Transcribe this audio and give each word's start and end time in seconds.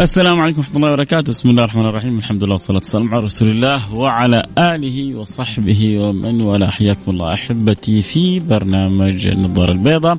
السلام 0.00 0.40
عليكم 0.40 0.58
ورحمة 0.58 0.76
الله 0.76 0.92
وبركاته، 0.92 1.30
بسم 1.30 1.48
الله 1.50 1.64
الرحمن 1.64 1.86
الرحيم، 1.86 2.18
الحمد 2.18 2.44
لله 2.44 2.52
والصلاة 2.52 2.76
والسلام 2.76 3.14
على 3.14 3.24
رسول 3.24 3.48
الله 3.48 3.94
وعلى 3.94 4.42
آله 4.58 5.14
وصحبه 5.14 5.98
ومن 5.98 6.40
والاه، 6.40 6.70
حياكم 6.70 7.10
الله 7.10 7.34
أحبتي 7.34 8.02
في 8.02 8.40
برنامج 8.40 9.26
النظارة 9.28 9.72
البيضاء، 9.72 10.18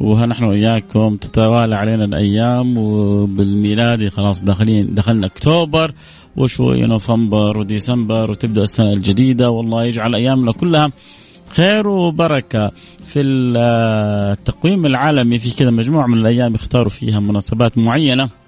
ونحن 0.00 0.44
وإياكم 0.44 1.16
تتوالى 1.16 1.76
علينا 1.76 2.04
الأيام. 2.04 2.78
وبالميلادي 2.78 4.10
خلاص 4.10 4.44
داخلين 4.44 4.94
دخلنا 4.94 5.26
أكتوبر. 5.26 5.92
وشوية 6.36 6.86
نوفمبر 6.86 7.58
وديسمبر 7.58 8.30
وتبدأ 8.30 8.62
السنة 8.62 8.92
الجديدة، 8.92 9.50
والله 9.50 9.84
يجعل 9.84 10.14
أيامنا 10.14 10.52
كلها 10.52 10.92
خير 11.48 11.88
وبركة. 11.88 12.70
في 13.04 13.20
التقويم 13.20 14.86
العالمي 14.86 15.38
في 15.38 15.56
كذا 15.56 15.70
مجموعة 15.70 16.06
من 16.06 16.18
الأيام 16.18 16.54
يختاروا 16.54 16.90
فيها 16.90 17.20
مناسبات 17.20 17.78
معينة. 17.78 18.39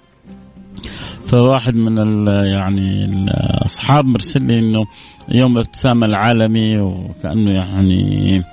فواحد 1.25 1.75
من 1.75 2.27
يعني 2.27 3.05
الأصحاب 3.05 4.05
مرسل 4.05 4.41
لي 4.43 4.59
إنه 4.59 4.85
يوم 5.29 5.57
الابتسامه 5.57 6.05
العالمي 6.05 6.77
وكأنه 6.77 7.51
يعني 7.51 8.43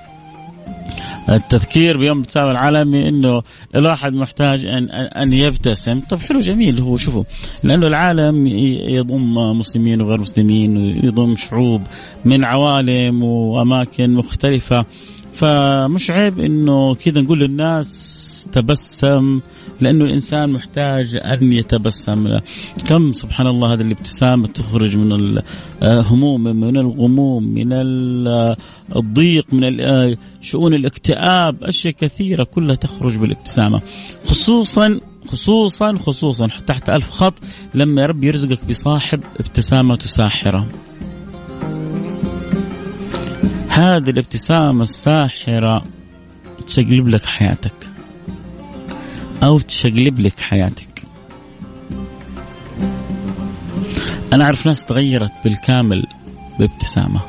التذكير 1.29 1.99
بيوم 1.99 2.17
الابتسامه 2.17 2.51
العالمي 2.51 3.09
إنه 3.09 3.43
الواحد 3.75 4.13
محتاج 4.13 4.67
ان 4.67 4.91
ان 4.91 5.33
يبتسم، 5.33 6.01
طب 6.01 6.19
حلو 6.19 6.41
جميل 6.41 6.81
هو 6.81 6.97
شوفوا 6.97 7.25
لأنه 7.63 7.87
العالم 7.87 8.47
يضم 8.47 9.35
مسلمين 9.35 10.03
وغير 10.03 10.21
مسلمين 10.21 10.77
ويضم 10.77 11.37
شعوب 11.37 11.83
من 12.25 12.45
عوالم 12.45 13.23
وأماكن 13.23 14.15
مختلفة. 14.15 14.85
فمش 15.33 16.11
عيب 16.11 16.41
إنه 16.41 16.95
كذا 16.95 17.21
نقول 17.21 17.41
للناس 17.41 18.49
تبسم 18.53 19.41
لأنه 19.81 20.05
الإنسان 20.05 20.51
محتاج 20.51 21.17
أن 21.17 21.53
يتبسم. 21.53 22.39
كم 22.89 23.13
سبحان 23.13 23.47
الله 23.47 23.73
هذه 23.73 23.81
الابتسامة 23.81 24.47
تخرج 24.47 24.97
من 24.97 25.39
الهموم 25.83 26.43
من 26.43 26.77
الغموم 26.77 27.45
من 27.45 27.73
الضيق 28.97 29.55
من 29.55 29.63
شؤون 30.41 30.75
الاكتئاب. 30.75 31.65
أشياء 31.65 31.95
كثيرة 31.95 32.45
كلها 32.45 32.75
تخرج 32.75 33.17
بالابتسامة. 33.17 33.81
خصوصا 34.27 35.01
خصوصا 35.29 35.99
خصوصا 35.99 36.49
تحت 36.67 36.89
ألف 36.89 37.11
خط 37.11 37.35
لما 37.75 38.03
يا 38.03 38.07
رب 38.07 38.25
يرزقك 38.25 38.65
بصاحب 38.65 39.21
ابتسامة 39.41 39.99
ساحرة. 39.99 40.67
هذه 43.69 44.11
الابتسامة 44.11 44.83
الساحرة 44.83 45.85
تشقلب 46.67 47.09
لك 47.09 47.25
حياتك. 47.25 47.90
أو 49.43 49.59
تشقلب 49.59 50.21
لك 50.21 50.41
حياتك. 50.41 51.03
أنا 54.33 54.45
أعرف 54.45 54.67
ناس 54.67 54.85
تغيرت 54.85 55.33
بالكامل 55.45 56.07
بابتسامة. 56.59 57.21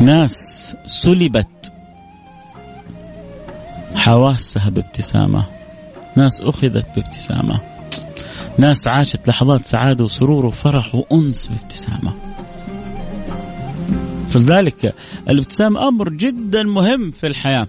ناس 0.00 0.76
سلبت 0.86 1.72
حواسها 3.94 4.68
بابتسامة. 4.68 5.46
ناس 6.16 6.40
أخذت 6.40 6.86
بابتسامة. 6.96 7.60
ناس 8.58 8.88
عاشت 8.88 9.28
لحظات 9.28 9.66
سعادة 9.66 10.04
وسرور 10.04 10.46
وفرح 10.46 10.94
وأنس 10.94 11.46
بابتسامة. 11.46 12.12
فلذلك 14.30 14.94
الابتسامة 15.28 15.88
أمر 15.88 16.08
جدا 16.08 16.62
مهم 16.62 17.10
في 17.10 17.26
الحياة. 17.26 17.66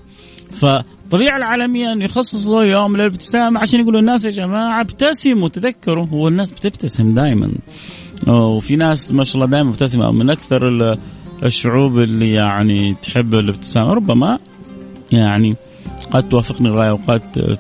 فالطبيعة 0.62 1.38
العالمية 1.38 1.92
أن 1.92 2.02
يخصصوا 2.02 2.64
يوم 2.64 2.98
للابتسامة 2.98 3.60
عشان 3.60 3.80
يقولوا 3.80 4.00
الناس 4.00 4.26
يا 4.26 4.30
جماعة 4.30 4.82
ابتسموا 4.82 5.50
تذكروا. 5.50 6.06
هو 6.06 6.28
الناس 6.28 6.52
بتبتسم 6.52 7.14
دائما 7.14 7.52
وفي 8.28 8.76
ناس 8.76 9.12
ما 9.12 9.24
شاء 9.24 9.36
الله 9.36 9.46
دائما 9.48 9.70
مبتسمة. 9.70 10.12
من 10.12 10.30
أكثر 10.30 10.62
الشعوب 11.44 12.00
اللي 12.00 12.34
يعني 12.34 12.96
تحب 13.02 13.36
الابتسامة 13.36 13.94
ربما 13.94 14.40
يعني 15.12 15.56
قد 16.12 16.30
توافقني 16.30 16.70
الرأي 16.70 16.92
وقد 16.92 17.58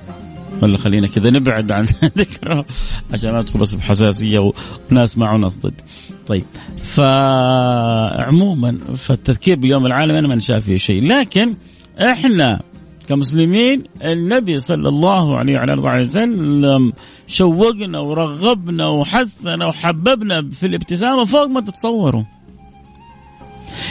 ولا 0.61 0.77
خلينا 0.77 1.07
كذا 1.07 1.29
نبعد 1.29 1.71
عن 1.71 1.85
ذكره 2.17 2.65
عشان 3.13 3.31
ما 3.31 3.41
ندخل 3.41 3.59
بس 3.59 3.73
بحساسية 3.73 4.51
وناس 4.91 5.17
معنا 5.17 5.47
ضد. 5.47 5.81
طيب 6.27 6.45
فعموما 6.83 8.77
فالتذكير 8.95 9.55
بيوم 9.55 9.85
العالم 9.85 10.15
أنا 10.15 10.27
ما 10.27 10.39
شايف 10.39 10.65
فيه 10.65 10.77
شيء. 10.77 11.03
لكن 11.03 11.55
إحنا 11.99 12.61
كمسلمين 13.05 13.83
النبي 14.03 14.59
صلى 14.59 14.89
الله 14.89 15.37
عليه 15.37 15.55
وعلى 15.55 15.73
آله 15.73 15.99
وسلم 15.99 16.93
شوقنا 17.27 17.99
ورغبنا 17.99 18.87
وحثنا 18.87 19.65
وحببنا 19.65 20.49
في 20.51 20.65
الابتسامة 20.65 21.25
فوق 21.25 21.45
ما 21.45 21.61
تتصوروا. 21.61 22.23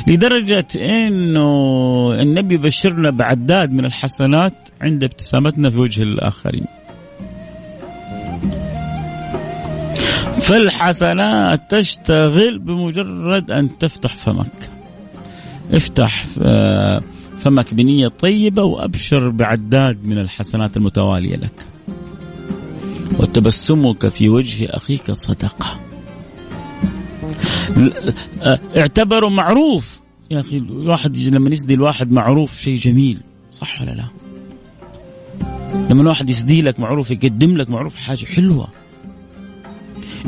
لدرجة 0.07 0.67
إنه 0.77 1.49
النبي 2.21 2.57
بشرنا 2.57 3.11
بعداد 3.11 3.73
من 3.73 3.85
الحسنات 3.85 4.69
عند 4.81 5.05
ابتسامتنا 5.05 5.71
في 5.71 5.79
وجه 5.79 6.03
الآخرين. 6.03 6.67
فالحسنات 10.41 11.71
تشتغل 11.71 12.59
بمجرد 12.59 13.51
أن 13.51 13.79
تفتح 13.79 14.17
فمك. 14.17 14.71
افتح 15.73 16.25
آه، 16.43 17.03
فمك 17.45 17.75
بنية 17.75 18.09
طيبة 18.09 18.63
وأبشر 18.63 19.29
بعداد 19.29 20.05
من 20.05 20.19
الحسنات 20.19 20.77
المتوالية 20.77 21.37
لك. 21.37 21.67
وتبسمك 23.19 24.09
في 24.09 24.29
وجه 24.29 24.67
أخيك 24.71 25.13
صدقة. 25.13 25.81
اعتبره 28.77 29.29
معروف. 29.29 30.01
يا 30.31 30.41
أخي 30.41 30.57
الواحد 30.57 31.17
لما 31.17 31.51
يسدي 31.51 31.75
الواحد 31.75 32.13
معروف 32.13 32.59
شيء 32.59 32.77
جميل 32.77 33.21
صح 33.53 33.83
ولا 33.83 33.91
لا؟ 33.91 34.05
لما 35.91 36.03
الواحد 36.03 36.31
يسدي 36.31 36.63
لك 36.63 36.81
معروف 36.81 37.11
يقدم 37.11 37.57
لك 37.57 37.71
معروف 37.71 37.95
حاجة 37.95 38.25
حلوة. 38.25 38.69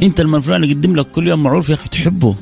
أنت 0.02 0.20
لما 0.20 0.40
فلان 0.40 0.64
يقدم 0.64 0.96
لك 0.96 1.06
كل 1.06 1.28
يوم 1.28 1.42
معروف 1.42 1.68
يا 1.68 1.74
أخي 1.74 1.88
تحبه. 1.88 2.34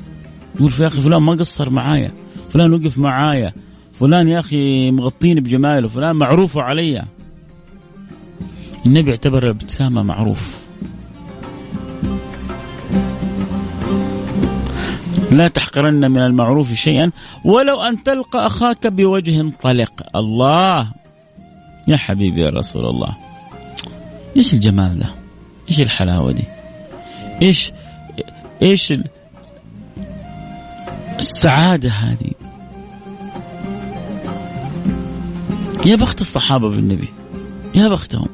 تقول 0.55 0.73
يا 0.81 0.87
أخي 0.87 1.01
فلان 1.01 1.23
ما 1.23 1.33
قصر 1.33 1.71
معايا 1.71 2.12
فلان 2.51 2.75
وقف 2.75 2.99
معايا. 2.99 3.53
فلان 3.94 4.28
يا 4.28 4.38
أخي 4.38 4.91
مغطيني 4.91 5.41
بجماله 5.41 5.88
فلان 5.88 6.16
معروف 6.16 6.59
علي. 6.59 7.05
النبي 8.87 9.10
اعتبر 9.10 9.44
الابتسامة 9.44 10.03
معروف. 10.03 10.65
لا 15.31 15.49
تحقرن 15.49 16.11
من 16.11 16.19
المعروف 16.19 16.73
شيئا 16.73 17.11
ولو 17.44 17.81
أن 17.81 18.02
تلقى 18.02 18.46
أخاك 18.46 18.87
بوجه 18.87 19.52
طلق. 19.62 20.17
الله! 20.17 20.93
يا 21.88 21.96
حبيبي 21.96 22.41
يا 22.41 22.50
رسول 22.50 22.87
الله. 22.87 23.17
إيش 24.37 24.55
الجمال 24.55 24.99
ده؟ 24.99 25.14
إيش 25.70 25.81
الحلاوة 25.81 26.32
دي؟ 26.32 26.44
إيش 27.43 27.73
إيش 28.62 28.94
السعادة 31.19 31.91
هذه؟ 31.91 32.44
يا 35.86 35.96
بخت 35.96 36.20
الصحابة 36.20 36.69
بالنبي 36.69 37.08
يا 37.75 37.88
بختهم. 37.88 38.28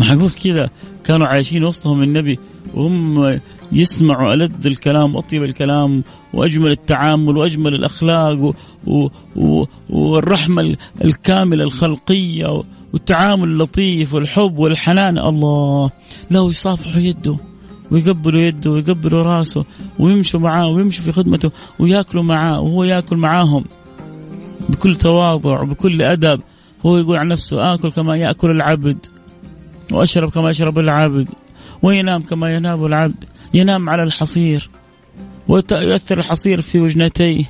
معقول 0.00 0.30
كذا 0.30 0.70
كانوا 1.04 1.26
عايشين 1.26 1.64
وسطهم 1.64 2.02
النبي 2.02 2.38
وهم 2.74 3.40
يسمعوا 3.72 4.34
ألذ 4.34 4.66
الكلام 4.66 5.16
وأطيب 5.16 5.44
الكلام 5.44 6.04
وأجمل 6.34 6.70
التعامل 6.70 7.36
وأجمل 7.36 7.74
الأخلاق 7.74 8.38
و 8.38 8.54
و 8.86 9.08
و 9.36 9.64
والرحمة 9.90 10.76
الكاملة 11.04 11.64
الخلقية 11.64 12.62
والتعامل 12.92 13.48
اللطيف 13.48 14.14
والحب 14.14 14.58
والحنان. 14.58 15.18
الله 15.18 15.90
لا 16.30 16.40
يصافح 16.40 16.96
يده 16.96 17.36
ويقبلوا 17.90 18.42
يده 18.42 18.70
ويقبلوا 18.70 19.22
راسه 19.22 19.64
ويمشوا 19.98 20.40
معاه 20.40 20.68
ويمشوا 20.68 21.04
في 21.04 21.12
خدمته 21.12 21.50
وياكلوا 21.78 22.22
معاه 22.22 22.60
وهو 22.60 22.84
ياكل 22.84 23.16
معاهم. 23.16 23.64
بكل 24.68 24.96
تواضع 24.96 25.60
وبكل 25.60 26.02
أدب 26.02 26.40
هو 26.86 26.98
يقول 26.98 27.18
عن 27.18 27.28
نفسه 27.28 27.74
آكل 27.74 27.90
كما 27.90 28.16
يأكل 28.16 28.50
العبد 28.50 29.06
وأشرب 29.92 30.30
كما 30.30 30.50
يشرب 30.50 30.78
العبد 30.78 31.28
وينام 31.82 32.22
كما 32.22 32.54
ينام 32.54 32.86
العبد 32.86 33.24
ينام 33.54 33.90
على 33.90 34.02
الحصير 34.02 34.70
ويؤثر 35.48 36.18
الحصير 36.18 36.60
في 36.60 36.80
وجنتيه 36.80 37.44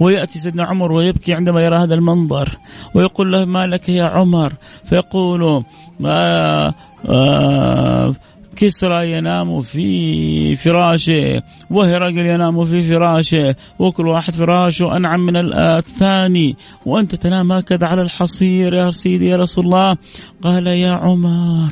ويأتي 0.00 0.38
سيدنا 0.38 0.64
عمر 0.64 0.92
ويبكي 0.92 1.34
عندما 1.34 1.64
يرى 1.64 1.76
هذا 1.76 1.94
المنظر 1.94 2.58
ويقول 2.94 3.32
له 3.32 3.44
ما 3.44 3.66
لك 3.66 3.88
يا 3.88 4.04
عمر؟ 4.04 4.52
فيقول 4.88 5.64
آه 6.06 6.74
آه 7.08 8.14
كسرى 8.56 9.12
ينام 9.12 9.62
في 9.62 10.56
فراشه 10.56 11.42
وهرقل 11.70 12.18
ينام 12.18 12.64
في 12.64 12.84
فراشه 12.84 13.54
وكل 13.78 14.08
واحد 14.08 14.34
فراشه 14.34 14.96
أنعم 14.96 15.26
من 15.26 15.36
الثاني 15.54 16.56
وأنت 16.86 17.14
تنام 17.14 17.52
هكذا 17.52 17.86
على 17.86 18.02
الحصير 18.02 18.74
يا 18.74 18.90
سيدي 18.90 19.26
يا 19.26 19.36
رسول 19.36 19.64
الله. 19.64 19.96
قال 20.42 20.66
يا 20.66 20.90
عمر 20.90 21.68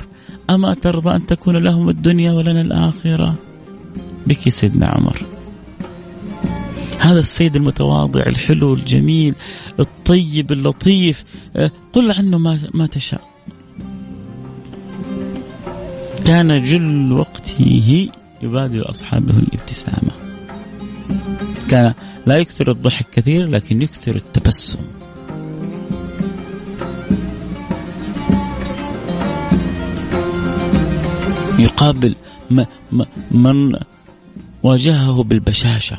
أما 0.51 0.75
ترضى 0.75 1.17
أن 1.17 1.27
تكون 1.27 1.57
لهم 1.57 1.89
الدنيا 1.89 2.33
ولنا 2.33 2.61
الآخرة؟ 2.61 3.35
بكي 4.27 4.51
سيدنا 4.51 4.87
عمر. 4.87 5.23
هذا 6.99 7.19
السيد 7.19 7.57
المتواضع 7.57 8.23
الحلو 8.27 8.75
الجميل 8.75 9.35
الطيب 9.81 10.53
اللطيف 10.53 11.25
أه، 11.57 11.71
قل 11.93 12.13
عنه 12.13 12.39
ما, 12.39 12.59
ما 12.75 12.87
تشاء. 12.87 13.32
كان 16.27 16.63
جل 16.63 17.13
وقته 17.13 18.09
يبادر 18.43 18.91
أصحابه 18.91 19.39
الابتسامة. 19.39 20.13
كان 21.69 21.95
لا 22.27 22.39
يكثر 22.39 22.71
الضحك 22.71 23.07
كثير 23.13 23.49
لكن 23.49 23.83
يكثر 23.83 24.17
التبسم. 24.17 24.79
يقابل 31.59 32.15
من 33.31 33.73
واجهه 34.63 35.23
بالبشاشة. 35.23 35.99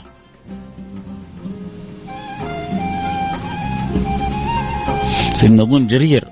سيدنا 5.33 5.63
أظن 5.63 5.87
جرير 5.87 6.27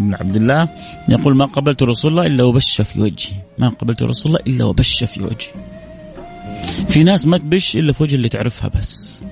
بن 0.00 0.14
عبد 0.14 0.36
الله 0.36 0.68
يقول 1.08 1.36
ما 1.36 1.44
قبلت 1.44 1.82
رسول 1.82 2.10
الله 2.10 2.26
إلا 2.26 2.44
وبش 2.44 2.80
في 2.80 3.00
وجهي. 3.00 3.34
ما 3.58 3.68
قبلت 3.68 4.02
رسول 4.02 4.32
الله 4.32 4.44
إلا 4.46 4.64
وبش 4.64 5.04
في 5.04 5.22
وجهي. 5.22 5.52
في 6.88 7.02
ناس 7.02 7.26
ما 7.26 7.38
تبش 7.38 7.76
إلا 7.76 7.92
في 7.92 8.02
وجه 8.02 8.14
اللي 8.14 8.28
تعرفها 8.28 8.68
بس. 8.68 9.22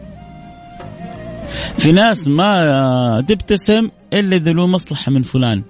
في 1.79 1.93
ناس 1.93 2.29
ما 2.29 3.25
تبتسم 3.29 3.89
إلا 4.13 4.37
إذا 4.37 4.53
له 4.53 4.67
مصلحة 4.67 5.13
من 5.13 5.23
فلان. 5.23 5.63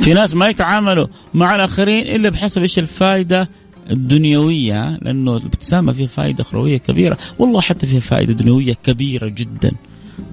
في 0.00 0.12
ناس 0.14 0.34
ما 0.34 0.48
يتعاملوا 0.48 1.06
مع 1.34 1.54
الآخرين 1.54 2.06
إلا 2.16 2.28
بحسب 2.28 2.62
إيش 2.62 2.78
الفائدة 2.78 3.48
الدنيوية 3.90 4.98
لأنه 5.02 5.36
الابتسامة 5.36 5.92
فيها 5.92 6.06
فائدة 6.06 6.42
أخروية 6.42 6.78
كبيرة. 6.78 7.18
والله 7.38 7.60
حتى 7.60 7.86
فيها 7.86 8.00
فائدة 8.00 8.32
دنيوية 8.32 8.74
كبيرة 8.74 9.28
جدا. 9.28 9.72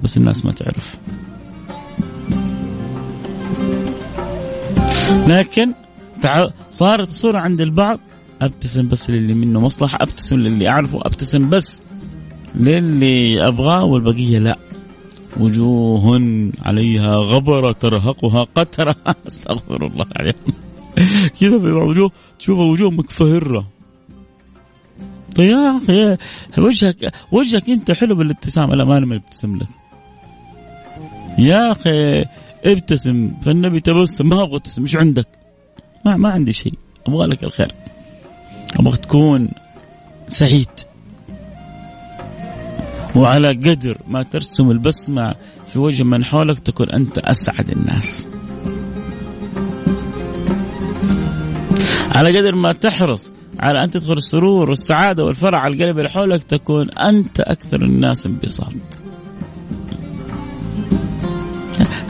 بس 0.04 0.18
الناس 0.18 0.46
ما 0.46 0.52
تعرف. 0.52 0.98
لكن 5.28 5.74
صارت 6.72 7.08
الصورة 7.08 7.40
عند 7.40 7.62
البعض 7.62 8.00
أبتسم 8.42 8.88
بس 8.88 9.10
للي 9.10 9.34
منه 9.34 9.60
مصلحة 9.60 9.98
أبتسم 10.02 10.36
للي 10.36 10.70
أعرفه 10.70 11.00
أبتسم 11.02 11.50
بس 11.50 11.82
للي 12.56 13.48
أبغاه 13.48 13.84
والبقية 13.84 14.40
لا. 14.40 14.58
وجوه 15.40 16.22
عليها 16.62 17.16
غبرة 17.16 17.72
ترهقها 17.72 18.48
قترة. 18.56 18.96
أستغفر 19.28 19.86
الله 19.86 20.06
عليهم 20.16 20.54
كذا 21.40 21.56
وجوه 21.56 22.12
تشوف 22.40 22.60
وجوه 22.60 22.92
مكفهرة 22.92 23.68
طيب 25.36 25.50
يا 25.50 25.78
أخي 25.78 26.18
وجهك 26.58 27.14
وجهك 27.32 27.70
أنت 27.70 27.92
حلو 27.92 28.16
بالابتسامه 28.16 28.76
لا 28.76 28.86
ما 28.86 29.16
ابتسم 29.16 29.58
لك. 29.58 29.68
يا 31.38 31.72
أخي 31.72 32.26
ابتسم. 32.66 33.32
فالنبي 33.42 33.80
تبسم 33.80 34.30
ما 34.30 34.44
أبغى 34.44 34.60
تبسم 34.60 34.82
إيش 34.82 34.96
عندك؟ 34.96 35.28
ما 36.06 36.16
ما 36.16 36.30
عندي 36.30 36.54
شيء. 36.54 36.74
أبغى 37.08 37.28
لك 37.28 37.44
الخير. 37.44 37.72
أبغى 38.80 38.98
تكون 38.98 39.50
سعيد. 40.30 40.70
وعلى 43.16 43.50
قدر 43.50 43.98
ما 44.08 44.24
ترسم 44.24 44.72
البسمة 44.72 45.36
في 45.68 45.80
وجه 45.80 46.04
من 46.04 46.26
حولك 46.26 46.60
تكون 46.60 46.90
أنت 46.90 47.20
أسعد 47.20 47.70
الناس. 47.70 48.28
على 52.12 52.40
قدر 52.40 52.56
ما 52.56 52.74
تحرص 52.74 53.32
على 53.62 53.84
أن 53.84 53.90
تدخل 53.90 54.14
السرور 54.14 54.70
والسعادة 54.70 55.26
والفرح 55.26 55.62
على 55.62 55.74
القلب 55.74 55.98
اللي 55.98 56.10
حولك 56.10 56.44
تكون 56.44 56.90
أنت 56.90 57.40
أكثر 57.40 57.82
الناس 57.82 58.26
انبساط. 58.26 58.74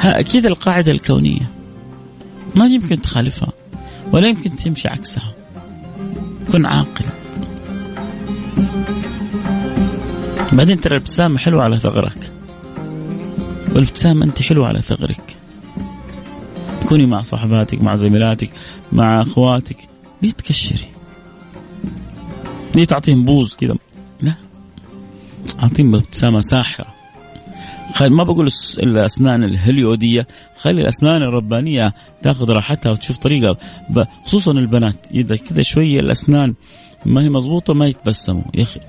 أكيد 0.02 0.46
القاعدة 0.46 0.92
الكونية 0.92 1.50
ما 2.56 2.66
يمكن 2.66 3.02
تخالفها 3.02 3.52
ولا 4.12 4.28
يمكن 4.28 4.56
تمشي 4.56 4.88
عكسها. 4.88 5.34
كن 6.52 6.66
عاقل. 6.66 7.06
بعدين 10.54 10.80
ترى 10.80 10.96
الابتسامة 10.96 11.38
حلوة 11.38 11.64
على 11.64 11.80
ثغرك. 11.80 12.32
والابتسامة 13.74 14.26
أنت 14.26 14.42
حلوة 14.42 14.68
على 14.68 14.82
ثغرك. 14.82 15.38
تكوني 16.82 17.06
مع 17.06 17.22
صاحباتك 17.22 17.82
مع 17.82 17.96
زميلاتك 17.96 18.50
مع 18.92 19.22
أخواتك. 19.22 19.78
ليه 20.22 20.32
تكشري؟ 20.32 21.01
ليه 22.76 22.86
تعطيهم 22.86 23.26
بوز 23.26 23.56
كذا. 23.56 23.76
لا. 24.22 24.34
أعطيهم 25.64 25.96
ابتسامة 25.96 26.42
ساحرة. 26.42 26.88
خل 27.94 28.10
ما 28.10 28.24
بقول 28.24 28.50
الأسنان 28.80 29.44
الهوليودية. 29.44 30.28
خلي 30.58 30.82
الأسنان 30.82 31.22
الربانية 31.22 31.94
تاخذ 32.22 32.50
راحتها 32.50 32.92
وتشوف 32.92 33.18
طريقة. 33.18 33.58
خصوصا 34.26 34.52
البنات. 34.52 35.08
إذا 35.12 35.36
كذا 35.36 35.62
شوية 35.62 36.00
الأسنان 36.00 36.54
ما 37.06 37.22
هي 37.22 37.30
مضبوطة 37.30 37.74
ما 37.74 37.88
يتبسموا. 37.88 38.44
يا 38.54 38.64
أخي. 38.64 38.80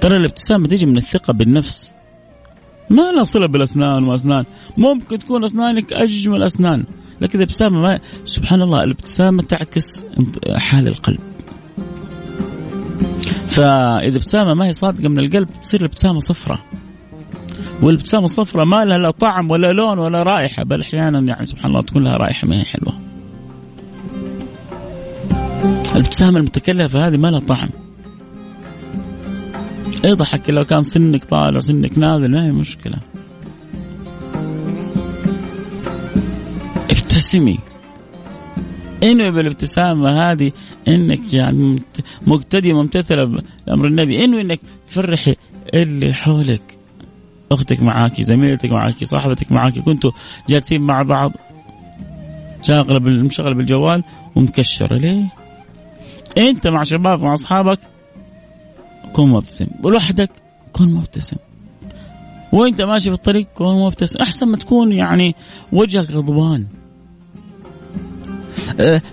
ترى 0.00 0.16
الابتسامة 0.16 0.68
تيجي 0.68 0.86
من 0.86 0.98
الثقة 0.98 1.32
بالنفس. 1.32 1.94
ما 2.90 3.12
لها 3.12 3.24
صلة 3.24 3.46
بالأسنان 3.46 4.04
وأسنان. 4.04 4.44
ممكن 4.76 5.18
تكون 5.18 5.44
أسنانك 5.44 5.92
أجمل 5.92 6.42
أسنان. 6.42 6.84
لكن 7.20 7.38
الابتسامة 7.38 7.80
ما 7.80 7.98
سبحان 8.24 8.62
الله 8.62 8.84
الابتسامة 8.84 9.42
تعكس 9.42 10.04
حال 10.56 10.88
القلب. 10.88 11.20
فإذا 13.58 14.16
ابتسامة 14.16 14.54
ما 14.54 14.66
هي 14.66 14.72
صادقة 14.72 15.08
من 15.08 15.18
القلب 15.18 15.48
تصير 15.62 15.80
الابتسامة 15.80 16.20
صفراء 16.20 16.58
والابتسامة 17.82 18.24
الصفراء 18.24 18.64
ما 18.64 18.84
لها 18.84 18.98
لا 18.98 19.10
طعم 19.10 19.50
ولا 19.50 19.72
لون 19.72 19.98
ولا 19.98 20.22
رائحة 20.22 20.62
بل 20.62 20.80
أحيانا 20.80 21.18
يعني 21.18 21.46
سبحان 21.46 21.70
الله 21.70 21.82
تكون 21.82 22.04
لها 22.04 22.16
رائحة 22.16 22.48
ما 22.48 22.60
هي 22.60 22.64
حلوة. 22.64 22.92
الابتسامة 25.94 26.38
المتكلفة 26.38 27.06
هذه 27.06 27.16
ما 27.16 27.28
لها 27.28 27.40
طعم. 27.40 27.68
اضحك 30.04 30.50
لو 30.50 30.64
كان 30.64 30.82
سنك 30.82 31.24
طالع 31.24 31.58
سنك 31.58 31.98
نازل 31.98 32.30
ما 32.30 32.46
هي 32.46 32.52
مشكلة. 32.52 32.98
ابتسمي. 36.90 37.58
انوي 39.02 39.30
بالابتسامة 39.30 40.30
هذه 40.30 40.52
إنك 40.88 41.34
يعني 41.34 41.82
مقتدية 42.26 42.72
ممتثلة 42.72 43.42
بأمر 43.66 43.86
النبي. 43.86 44.24
انوي 44.24 44.40
إنك 44.40 44.60
تفرحي 44.86 45.36
اللي 45.74 46.14
حولك. 46.14 46.78
أختك 47.52 47.82
معاكي 47.82 48.22
زميلتك 48.22 48.72
معاكي 48.72 49.04
صاحبتك 49.04 49.52
معاكي 49.52 49.82
كنتوا 49.82 50.10
جالسين 50.48 50.82
مع 50.82 51.02
بعض. 51.02 51.32
شاغلة 52.62 52.98
مشغلة 52.98 53.54
بالجوال 53.54 54.04
ومكشرة. 54.36 54.96
ليه؟ 54.96 55.24
أنت 56.38 56.66
مع 56.66 56.82
شباب 56.82 57.20
مع 57.20 57.34
أصحابك 57.34 57.78
كن 59.12 59.28
مبتسم. 59.28 59.66
ولوحدك 59.82 60.30
كن 60.72 60.94
مبتسم. 60.94 61.36
وإنت 62.52 62.82
ماشي 62.82 63.10
في 63.10 63.14
الطريق 63.14 63.46
كن 63.54 63.64
مبتسم. 63.64 64.20
أحسن 64.20 64.46
ما 64.46 64.56
تكون 64.56 64.92
يعني 64.92 65.34
وجهك 65.72 66.10
غضبان. 66.10 66.66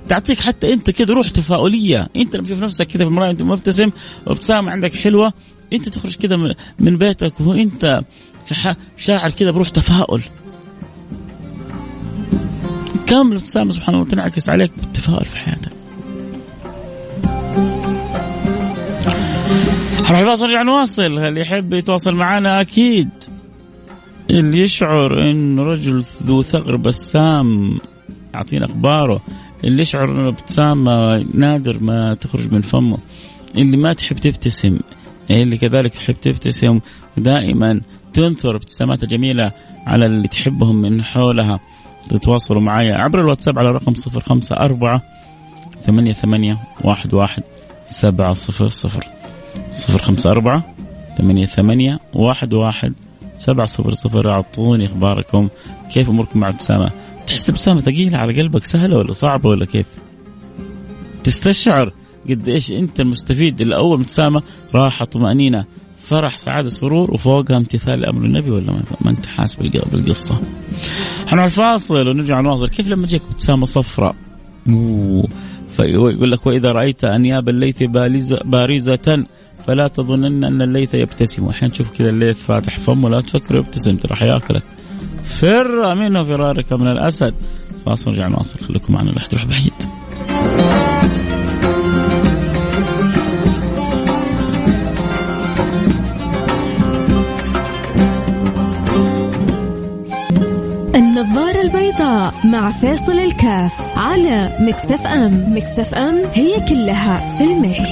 تعطيك 0.08 0.40
حتى 0.40 0.74
أنت 0.74 0.90
كده 0.90 1.14
روح 1.14 1.28
تفاؤلية. 1.28 2.10
أنت 2.16 2.36
لما 2.36 2.46
تشوف 2.46 2.64
نفسك 2.64 2.88
كده 2.88 3.06
في 3.06 3.10
المرايه 3.10 3.32
أنت 3.32 3.44
مبتسم 3.44 3.92
وابتسامه 4.28 4.72
عندك 4.72 4.94
حلوة 4.94 5.34
أنت 5.74 5.90
تخرج 5.90 6.16
كده 6.16 6.56
من 6.80 6.98
بيتك 6.98 7.34
وأنت 7.42 8.02
شاعر 8.98 9.32
كده 9.32 9.52
بروح 9.52 9.70
تفاؤل. 9.70 10.22
كم 13.06 13.32
الابتسامه 13.32 13.72
سبحان 13.72 13.96
الله 13.96 14.08
تنعكس 14.08 14.50
عليك 14.50 14.72
بالتفاؤل 14.78 15.26
في 15.26 15.38
حياتك. 15.38 15.72
حنروح 20.06 20.20
الفاصل 20.20 20.46
نرجع 20.46 20.62
نواصل. 20.62 21.04
اللي 21.20 21.42
يحب 21.42 21.74
يتواصل 21.74 22.16
معنا 22.16 22.62
أكيد. 22.62 23.10
اللي 24.30 24.60
يشعر 24.60 25.32
انه 25.32 25.64
رجل 25.64 26.04
ذو 26.24 26.42
ثغر 26.42 26.76
بسام 26.76 27.80
يعطينا 28.36 28.66
أخباره. 28.66 29.22
اللي 29.64 29.82
يشعر 29.82 30.12
إنه 30.12 30.28
ابتسامه 30.28 31.26
نادر 31.34 31.84
ما 31.84 32.14
تخرج 32.14 32.54
من 32.54 32.62
فمه. 32.62 32.98
اللي 33.58 33.78
ما 33.78 33.94
تحب 33.94 34.18
تبتسم 34.18 34.80
اللي 35.32 35.58
كذلك 35.58 35.94
تحب 35.94 36.16
تبتسم 36.22 36.80
دائما 37.18 37.82
تنثر 38.14 38.56
ابتسامات 38.56 39.06
جميلة 39.06 39.52
على 39.88 40.06
اللي 40.06 40.28
تحبهم 40.28 40.76
من 40.76 41.04
حولها. 41.04 41.60
تتواصلوا 42.10 42.62
معي 42.62 42.92
عبر 42.92 43.22
الواتساب 43.22 43.60
على 43.60 43.72
رقم 43.72 43.94
صفر 43.94 44.20
خمسة 44.20 44.56
أربعة 44.56 45.02
ثمانية 45.84 46.14
ثمانية 46.14 46.58
واحد 46.84 47.14
واحد 47.14 47.44
سبعة 47.86 48.34
صفر 48.34 48.68
صفر. 48.68 49.04
صفر 49.74 50.02
خمسة 50.02 50.32
أربعة 50.32 50.64
ثمانية 51.18 51.46
ثمانية 51.46 52.00
واحد 52.14 52.54
واحد 52.54 52.94
سبعة 53.36 53.66
صفر 53.66 53.94
صفر. 53.94 54.32
أعطوني 54.32 54.86
أخباركم 54.86 55.50
كيف 55.94 56.10
أموركم 56.10 56.40
مع 56.40 56.50
ابتسامة؟ 56.50 56.92
تحس 57.28 57.50
ابتسامة 57.50 57.82
ثقيلة 57.82 58.18
على 58.18 58.42
قلبك 58.42 58.66
سهلة 58.66 58.98
ولا 58.98 59.14
صعبة 59.14 59.50
ولا 59.50 59.66
كيف؟ 59.66 59.86
تستشعر 61.24 61.92
قد 62.30 62.50
إيش 62.50 62.72
أنت 62.72 63.00
المستفيد. 63.00 63.62
الأول 63.62 64.00
ابتسامة 64.00 64.44
راحة 64.76 65.06
طمأنينة 65.06 65.66
فرح 66.04 66.38
سعادة 66.38 66.70
سرور 66.70 67.14
وفوقها 67.14 67.58
امتثال 67.58 68.00
لأمر 68.00 68.26
النبي 68.26 68.52
ولا 68.52 68.74
ما 69.02 69.12
أنت 69.12 69.26
حاسب 69.26 69.62
بالقصة. 69.92 70.40
حنروح 71.28 71.46
الفاصل 71.46 72.08
ونرجع 72.08 72.42
نواصل. 72.42 72.70
كيف 72.70 72.88
لما 72.88 73.06
تجيك 73.06 73.22
ابتسامة 73.32 73.66
صفراء 73.66 74.16
فيقول 75.70 76.32
لك 76.32 76.46
وإذا 76.46 76.72
رأيت 76.72 77.04
أنياب 77.04 77.50
الليث 77.50 77.84
بارزة 78.46 79.26
فلا 79.68 79.88
تظنن 79.88 80.44
أن 80.44 80.62
الليث 80.62 80.94
يبتسم. 80.94 81.48
أحيانا 81.48 81.74
تشوف 81.74 81.98
كذا 81.98 82.10
الليث 82.10 82.38
فاتح 82.38 82.80
فمه 82.80 83.10
لا 83.10 83.22
تفكر 83.22 83.56
يبتسم 83.56 83.98
ترى 83.98 84.16
حياكلك 84.16 84.64
فر 85.26 85.96
منه 85.96 86.24
فرارك 86.24 86.74
من 86.74 86.88
الأسد. 86.88 87.34
فاصل 87.86 88.12
نرجع 88.12 88.28
نواصل. 88.28 88.60
خليكم 88.60 88.94
معنا 88.94 89.10
لا 89.10 89.28
تروح 89.28 89.46
بعيد. 89.46 89.74
النظارة 100.96 101.62
البيضاء 101.62 102.34
مع 102.46 102.70
فاصل 102.70 103.20
الكاف 103.20 103.98
على 103.98 104.58
مكسف 104.60 105.08
أم. 105.08 105.56
مكسف 105.56 105.94
أم 105.94 106.16
هي 106.34 106.66
كلها 106.70 107.38
في 107.38 107.44
المكس, 107.44 107.90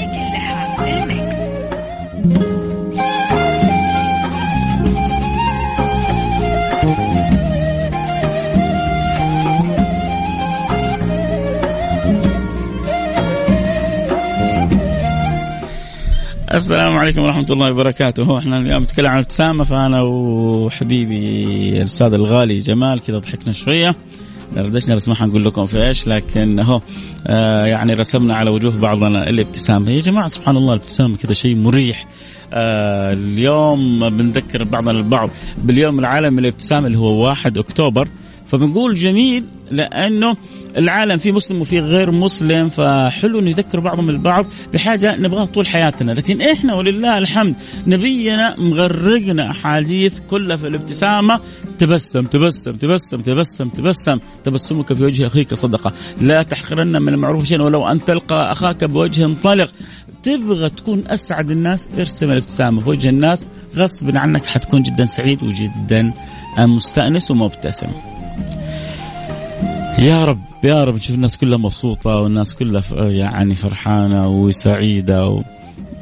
السلام 16.53 16.98
عليكم 16.98 17.22
ورحمة 17.22 17.45
الله 17.51 17.72
وبركاته. 17.72 18.39
إحنا 18.39 18.57
اليوم 18.57 18.83
نتكلم 18.83 19.07
عن 19.07 19.17
أبتسامة 19.17 19.63
فأنا 19.63 20.01
وحبيبي 20.01 21.81
الأستاذ 21.81 22.13
الغالي 22.13 22.57
جمال 22.57 23.00
كذا 23.00 23.17
ضحكنا 23.17 23.53
شوية. 23.53 23.95
دردشنا 24.55 24.95
بس 24.95 25.07
ما 25.07 25.15
حنقول 25.15 25.45
لكم 25.45 25.65
في 25.65 25.88
إيش 25.88 26.07
لكن 26.07 26.60
هو 26.60 26.81
آه 27.27 27.65
يعني 27.65 27.93
رسمنا 27.93 28.36
على 28.36 28.50
وجوه 28.50 28.77
بعضنا 28.77 29.29
الابتسامة 29.29 29.91
يا 29.91 30.00
جماعة 30.00 30.27
سبحان 30.27 30.57
الله 30.57 30.74
الابتسامة 30.74 31.17
كذا 31.17 31.33
شيء 31.33 31.55
مريح. 31.55 32.07
آه 32.53 33.13
اليوم 33.13 34.10
بنذكر 34.10 34.63
بعضنا 34.63 34.91
البعض. 34.91 35.29
باليوم 35.57 36.00
العالمي 36.00 36.41
للابتسامة 36.41 36.88
اللي 36.88 36.98
هو 36.98 37.25
1 37.25 37.57
أكتوبر 37.57 38.07
فبنقول 38.48 38.96
جميل 38.96 39.46
لأنه 39.72 40.38
العالم 40.78 41.18
فيه 41.18 41.32
مسلم 41.32 41.62
وفيه 41.62 41.80
غير 41.80 42.12
مسلم 42.12 42.70
فحلو 42.70 43.40
إنه 43.40 43.50
يذكر 43.50 43.80
بعضهم 43.80 44.10
البعض 44.10 44.46
بحاجة 44.74 45.16
نبغاها 45.16 45.46
طول 45.46 45.68
حياتنا. 45.68 46.12
لكن 46.12 46.42
إحنا 46.42 46.74
ولله 46.74 47.18
الحمد 47.18 47.56
نبينا 47.88 48.60
مغرقنا 48.60 49.52
أحاديث 49.52 50.20
كلها 50.20 50.58
في 50.58 50.68
الابتسامة. 50.68 51.40
تبسم 51.80 52.24
تبسم 52.24 52.72
تبسم 52.72 53.22
تبسم 53.22 53.70
تبسم. 53.70 54.20
تبسمك 54.44 54.94
في 54.94 55.04
وجه 55.04 55.28
أخيك 55.28 55.54
صدقة. 55.54 55.94
لا 56.22 56.44
تحقرن 56.44 57.02
من 57.02 57.14
المعروف 57.14 57.46
شيئا 57.46 57.62
ولو 57.62 57.88
أن 57.88 58.06
تلقى 58.06 58.52
أخاك 58.52 58.84
بوجه 58.84 59.34
طلق. 59.44 59.72
تبغى 60.24 60.70
تكون 60.70 61.04
أسعد 61.08 61.52
الناس 61.52 61.90
ارسم 62.00 62.32
الابتسامة. 62.32 62.82
في 62.82 62.90
وجه 62.90 63.10
الناس 63.10 63.50
غصب 63.76 64.18
عنك 64.18 64.46
حتكون 64.46 64.82
جدا 64.82 65.06
سعيد 65.06 65.44
وجدا 65.44 66.14
مستأنس 66.58 67.32
ومبتسم. 67.32 67.88
يا 70.00 70.25
رب 70.25 70.40
يا 70.63 70.84
رب 70.84 70.96
نشوف 70.96 71.16
الناس 71.16 71.38
كلها 71.38 71.58
مبسوطة 71.58 72.10
والناس 72.10 72.54
كلها 72.54 72.84
يعني 72.94 73.56
فرحانة 73.56 74.28
وسعيدة 74.28 75.28
و... 75.28 75.42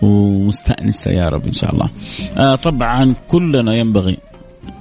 ومستأنسة 0.01 1.11
يا 1.11 1.25
رب 1.25 1.45
إن 1.45 1.53
شاء 1.53 1.73
الله. 1.73 1.89
آه 2.37 2.55
طبعا 2.55 3.13
كلنا 3.27 3.75
ينبغي 3.75 4.17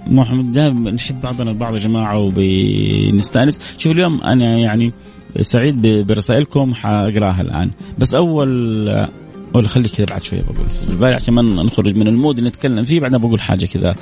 محمد 0.06 0.52
دائما 0.52 0.90
نحب 0.90 1.20
بعضنا 1.20 1.50
البعض 1.50 1.74
يا 1.74 1.80
جماعة 1.80 2.18
وبنستأنس. 2.18 3.60
شوف 3.78 3.92
اليوم 3.92 4.20
أنا 4.20 4.58
يعني 4.58 4.92
سعيد 5.40 5.86
برسائلكم 5.86 6.74
حأقراها 6.74 7.40
الآن. 7.40 7.70
بس 7.98 8.14
أول 8.14 9.08
ولا 9.54 9.68
خلي 9.68 9.88
كذا 9.88 10.06
بعد 10.06 10.22
شوية 10.22 10.42
بقول 10.42 10.68
في 10.68 10.90
البالي 10.90 11.14
عشان 11.14 11.34
ما 11.34 11.42
نخرج 11.62 11.96
من 11.96 12.08
المود 12.08 12.38
اللي 12.38 12.50
نتكلم 12.50 12.84
فيه 12.84 13.00
بعدين 13.00 13.18
بقول 13.18 13.40
حاجة 13.40 13.66
كذا 13.66 13.94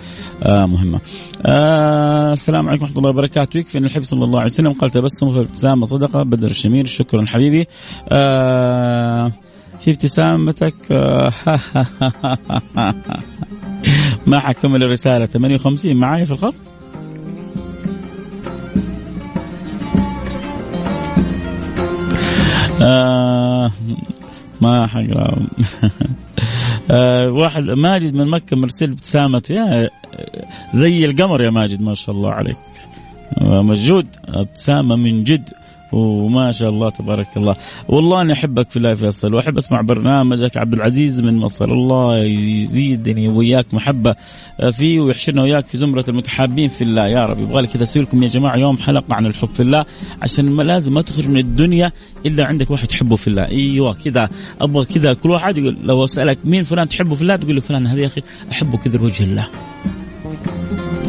آه 0.43 0.67
مهمة. 0.67 1.01
آه 1.47 2.33
السلام 2.33 2.69
عليكم 2.69 2.83
ورحمة 2.83 2.99
الله 2.99 3.11
وبركاته 3.11 3.59
يكفي 3.59 3.79
ان 3.79 3.85
الحبيب 3.85 4.05
صلى 4.05 4.25
الله 4.25 4.41
عليه 4.41 4.51
وسلم 4.51 4.73
قال 4.73 4.91
تبسم 4.91 5.33
في 5.33 5.41
ابتسامة 5.41 5.87
صدقة 5.87 6.23
بدر 6.23 6.51
الشمير 6.51 6.87
شكرا 6.87 7.27
حبيبي. 7.27 7.67
آه 8.09 9.33
في 9.81 9.91
ابتسامتك 9.91 10.75
آه 10.91 11.33
ما 14.27 14.39
حكمل 14.41 14.83
الرساله 14.83 15.27
58 15.27 15.97
معايا 15.97 16.25
في 16.25 16.31
الخط؟ 16.31 16.55
آه 22.83 23.71
ما 24.61 24.87
حقرا 24.87 25.37
آه 26.91 27.31
واحد 27.31 27.63
ماجد 27.63 28.15
من 28.15 28.29
مكة 28.31 28.57
مرسل 28.57 28.91
ابتسامته 28.91 29.55
يا 29.55 29.91
زي 30.73 31.05
القمر 31.05 31.43
يا 31.43 31.51
ماجد 31.51 31.81
ما 31.81 31.95
شاء 31.95 32.15
الله 32.15 32.31
عليك. 32.31 32.57
آه 33.41 33.63
مجود 33.63 34.07
ابتسامة 34.29 34.97
من 34.97 35.25
جد. 35.25 35.49
وما 35.93 36.53
شاء 36.53 36.69
الله 36.69 36.91
تبارك 36.91 37.27
الله. 37.37 37.57
والله 37.89 38.23
اني 38.23 38.33
أحبك 38.33 38.71
في 38.71 38.77
الله 38.77 38.95
فيصل 38.95 39.35
وأحب 39.35 39.57
أسمع 39.57 39.81
برنامجك 39.81 40.57
عبد 40.57 40.75
العزيز 40.75 41.21
من 41.21 41.37
مصر. 41.37 41.65
الله 41.65 42.25
يزيدني 42.25 43.29
وياك 43.29 43.75
محبة 43.75 44.15
فيه 44.73 45.01
ويحشرنا 45.01 45.43
وياك 45.43 45.67
في 45.67 45.79
زمرة 45.79 46.05
المتحابين 46.09 46.69
في 46.69 46.85
الله. 46.85 47.07
يا 47.07 47.27
رب 47.27 47.39
يبغى 47.39 47.67
كذا 47.67 47.83
أسوي 47.83 48.03
لكم 48.03 48.23
يا 48.23 48.29
جماعة 48.29 48.57
يوم 48.57 48.77
حلقة 48.77 49.15
عن 49.15 49.27
الحب 49.27 49.49
في 49.49 49.61
الله. 49.61 49.85
عشان 50.23 50.51
ما 50.51 50.63
لازم 50.63 50.95
ما 50.95 51.03
تخرج 51.03 51.29
من 51.29 51.39
الدنيا 51.39 51.93
إلا 52.27 52.45
عندك 52.45 52.71
واحد 52.71 52.89
تحبه 52.89 53.17
في 53.17 53.29
الله. 53.29 53.49
أيوه 53.49 53.95
كذا. 54.05 54.29
أبغى 54.61 54.85
كذا. 54.85 55.13
كل 55.13 55.31
واحد 55.31 55.59
يقول 55.59 55.77
لو 55.85 56.05
اسالك 56.05 56.39
مين 56.45 56.63
فلان 56.63 56.89
تحبه 56.89 57.15
في 57.15 57.23
الله 57.23 57.37
تقول 57.37 57.55
له 57.55 57.61
فلان. 57.61 57.87
هذا 57.87 58.01
يا 58.01 58.07
أخي 58.07 58.23
أحبه 58.53 58.79
كذا 58.79 58.99
لوجه 58.99 59.25
الله. 59.25 59.47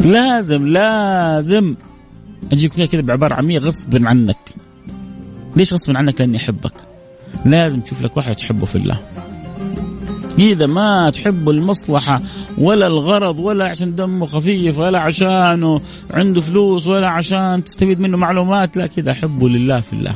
لازم 0.05 0.67
لازم 0.67 1.75
أجيب 2.51 2.69
كذا 2.69 3.01
بعبارة 3.01 3.33
عاميه 3.33 3.59
غصب 3.59 4.05
عنك. 4.05 4.37
ليش 5.59 5.73
غصبا 5.73 5.97
عنك؟ 5.97 6.21
لأني 6.21 6.37
أحبك. 6.37 6.73
لازم 7.45 7.81
تشوف 7.81 8.01
لك 8.01 8.17
واحد 8.17 8.35
تحبه 8.35 8.65
في 8.65 8.75
الله. 8.75 8.99
إذا 10.39 10.65
ما 10.65 11.09
تحب 11.09 11.49
المصلحة 11.49 12.21
ولا 12.57 12.87
الغرض 12.87 13.39
ولا 13.39 13.65
عشان 13.69 13.95
دمه 13.95 14.25
خفيف 14.25 14.77
ولا 14.77 14.99
عشانه 14.99 15.81
عنده 16.11 16.41
فلوس 16.41 16.87
ولا 16.87 17.07
عشان 17.07 17.63
تستفيد 17.63 17.99
منه 17.99 18.17
معلومات 18.17 18.77
لا 18.77 18.87
كذا 18.87 19.11
أحبه 19.11 19.49
لله 19.49 19.79
في 19.81 19.93
الله. 19.93 20.15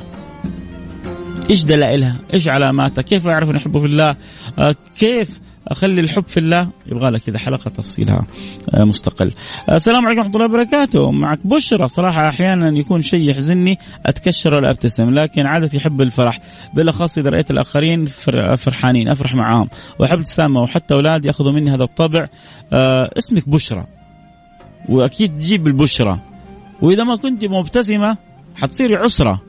إيش 1.49 1.63
دلائلها؟ 1.63 2.15
إيش 2.33 2.47
علاماتها؟ 2.47 3.01
كيف 3.01 3.27
أعرف 3.27 3.49
أن 3.49 3.55
أحبه 3.55 3.79
في 3.79 3.85
الله؟ 3.85 4.15
آه 4.59 4.75
كيف 4.99 5.39
أخلي 5.67 6.01
الحب 6.01 6.27
في 6.27 6.39
الله 6.39 6.69
يبغى 6.85 7.09
لك 7.09 7.21
كذا 7.21 7.37
حلقة 7.37 7.69
تفصيلها 7.69 8.25
آه، 8.73 8.83
مستقل. 8.83 9.31
آه، 9.69 9.75
السلام 9.75 10.05
عليكم 10.05 10.19
ورحمة 10.19 10.35
الله 10.35 10.45
وبركاته، 10.45 11.11
معك 11.11 11.39
بشرى 11.47 11.87
صراحة 11.87 12.29
أحيانا 12.29 12.77
يكون 12.79 13.01
شيء 13.01 13.29
يحزنني 13.29 13.79
أتكشر 14.05 14.53
ولا 14.53 14.69
أبتسم، 14.69 15.09
لكن 15.09 15.45
عادتي 15.45 15.77
احب 15.77 16.01
الفرح، 16.01 16.39
بالأخص 16.73 17.17
إذا 17.17 17.29
رأيت 17.29 17.51
الآخرين 17.51 18.05
فرحانين 18.57 19.07
أفرح 19.09 19.35
معاهم، 19.35 19.69
وأحب 19.99 20.13
الابتسامه 20.13 20.61
وحتى 20.61 20.93
أولادي 20.93 21.27
ياخذوا 21.27 21.51
مني 21.51 21.71
هذا 21.71 21.83
الطبع. 21.83 22.27
آه، 22.73 23.11
اسمك 23.17 23.49
بشرى. 23.49 23.85
وأكيد 24.89 25.39
تجيب 25.39 25.67
البشرى. 25.67 26.19
وإذا 26.81 27.03
ما 27.03 27.15
كنت 27.15 27.45
مبتسمة 27.45 28.17
حتصيري 28.55 28.95
عسرة 28.95 29.41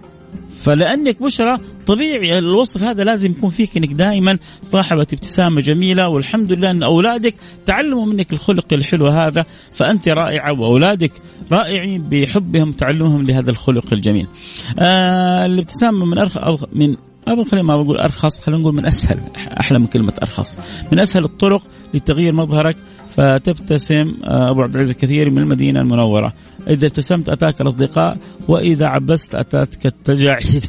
فلأنك 0.56 1.22
بشرى 1.22 1.58
طبيعي 1.86 2.38
الوصف 2.38 2.82
هذا 2.82 3.04
لازم 3.04 3.30
يكون 3.30 3.50
فيك 3.50 3.76
إنك 3.76 3.92
دائما 3.92 4.38
صاحبة 4.62 5.06
ابتسامة 5.12 5.60
جميلة 5.60 6.08
والحمد 6.08 6.52
لله 6.52 6.70
أن 6.70 6.82
أولادك 6.82 7.34
تعلموا 7.66 8.06
منك 8.06 8.32
الخلق 8.32 8.72
الحلو 8.72 9.06
هذا 9.06 9.44
فأنت 9.72 10.08
رائعة 10.08 10.60
وأولادك 10.60 11.12
رائعين 11.52 12.02
بحبهم 12.02 12.72
تعلمهم 12.72 13.22
لهذا 13.22 13.50
الخلق 13.50 13.92
الجميل. 13.92 14.26
آه 14.78 15.46
الابتسامة 15.46 16.04
من 16.04 16.18
أرخ 16.18 16.64
من 16.72 16.96
أبغى 17.28 17.44
خلينا 17.44 17.66
ما 17.66 17.76
بقول 17.76 17.98
أرخص 17.98 18.40
خلينا 18.40 18.60
نقول 18.60 18.74
من 18.74 18.86
أسهل 18.86 19.18
أحلى 19.60 19.78
من 19.78 19.86
كلمة 19.86 20.12
أرخص 20.22 20.58
من 20.92 20.98
أسهل 20.98 21.24
الطرق 21.24 21.62
لتغيير 21.94 22.32
مظهرك 22.32 22.76
فتبتسم 23.14 24.14
آه، 24.24 24.50
أبو 24.50 24.62
عبد 24.62 24.74
العزيز 24.74 24.94
الكثير 24.94 25.30
من 25.30 25.38
المدينة 25.38 25.80
المنورة. 25.80 26.32
إذا 26.68 26.86
ابتسمت 26.86 27.28
أتاك 27.28 27.60
الأصدقاء 27.60 28.16
وإذا 28.48 28.86
عبست 28.86 29.34
اتتك 29.34 29.86
التجاعيد. 29.86 30.64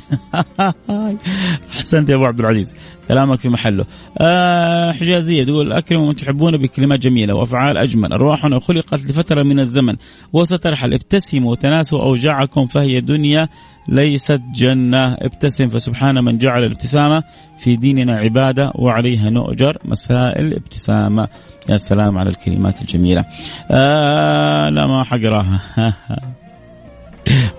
أحسنت 1.74 2.10
يا 2.10 2.16
أبو 2.16 2.26
عبد 2.26 2.40
العزيز. 2.40 2.76
كلامك 3.08 3.40
في 3.40 3.50
محله. 3.50 3.86
آه 4.18 4.92
حجازية 4.92 5.44
تقول 5.44 5.74
اكرموا 5.74 6.08
من 6.08 6.16
تحبون 6.16 6.58
بكلمات 6.58 7.00
جميلة 7.00 7.36
وأفعال 7.36 7.78
أجمل. 7.78 8.14
ارواحنا 8.14 8.60
خلقت 8.60 9.00
لفترة 9.00 9.44
من 9.44 9.60
الزمن 9.60 9.96
وسترحل. 10.34 10.94
ابتسموا 10.94 11.52
وتناسوا 11.52 12.02
أوجاعكم 12.02 12.68
فهي 12.68 13.02
دنيا 13.02 13.50
ليست 13.88 14.42
جنة. 14.54 15.14
ابتسم 15.14 15.68
فسبحان 15.68 16.24
من 16.24 16.38
جعل 16.38 16.64
الابتسامة 16.64 17.24
في 17.60 17.76
ديننا 17.76 18.14
عبادة 18.14 18.72
وعليها 18.76 19.30
نؤجر 19.30 19.78
مسائل 19.86 20.54
ابتسامة. 20.54 21.28
يا 21.70 21.78
سلام 21.78 22.18
على 22.18 22.30
الكلمات 22.30 22.82
الجميلة. 22.82 23.26
آه 23.72 24.70
لا 24.70 24.88
ما 24.88 25.04
حقراها. 25.04 25.62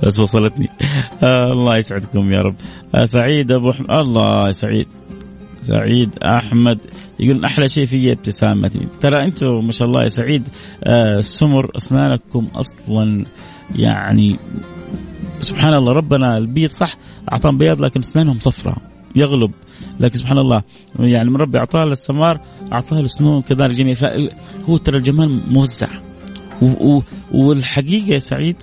بس 0.02 0.21
وصلتني. 0.21 0.68
آه 1.23 1.52
الله 1.52 1.76
يسعدكم 1.76 2.33
يا 2.33 2.42
رب. 2.42 2.54
آه 2.95 3.04
سعيد 3.04 3.52
أبو 3.52 3.73
حم... 3.73 3.85
الله 3.90 4.50
سعيد. 4.50 4.87
سعيد 5.61 6.11
أحمد. 6.23 6.78
يقول 7.21 7.45
أحلى 7.45 7.68
شيء 7.68 7.87
في 7.87 8.12
ابتسامتي 8.12 8.87
ترى 9.00 9.25
أنتم 9.25 9.66
ما 9.66 9.73
شاء 9.73 9.88
الله 9.88 10.02
يا 10.02 10.09
سعيد 10.09 10.49
آه 10.85 11.21
سمر 11.21 11.71
أسنانكم 11.76 12.49
أصلا 12.54 13.25
يعني 13.76 14.37
سبحان 15.40 15.75
الله 15.75 15.93
ربنا 15.93 16.38
البيض 16.38 16.71
صح 16.71 16.97
أعطاهم 17.33 17.59
بياض 17.59 17.81
لكن 17.81 18.00
أسنانهم 18.00 18.38
صفراء 18.40 18.78
يغلب. 19.16 19.50
لكن 20.00 20.19
سبحان 20.19 20.38
الله 20.38 20.62
يعني 20.99 21.31
من 21.31 21.37
ربي 21.37 21.59
أعطاه 21.59 21.85
السمار 21.85 22.40
أعطاه 22.73 23.00
السنون 23.00 23.43
كذلك 23.43 23.71
جميل 23.71 23.97
فهو 23.97 24.76
ترى 24.76 24.99
الجمال 24.99 25.40
موزع. 25.50 25.88
والحقيقة 27.33 28.12
يا 28.12 28.19
سعيد 28.19 28.57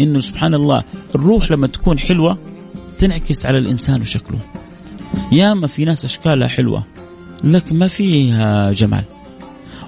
إنه 0.00 0.18
سبحان 0.18 0.54
الله 0.54 0.82
الروح 1.14 1.50
لما 1.50 1.66
تكون 1.66 1.98
حلوة 1.98 2.38
تنعكس 2.98 3.46
على 3.46 3.58
الإنسان 3.58 4.00
وشكله. 4.00 4.38
ياما 5.32 5.66
في 5.66 5.84
ناس 5.84 6.04
أشكالها 6.04 6.48
حلوة 6.48 6.84
لكن 7.44 7.78
ما 7.78 7.88
فيها 7.88 8.72
جمال. 8.72 9.04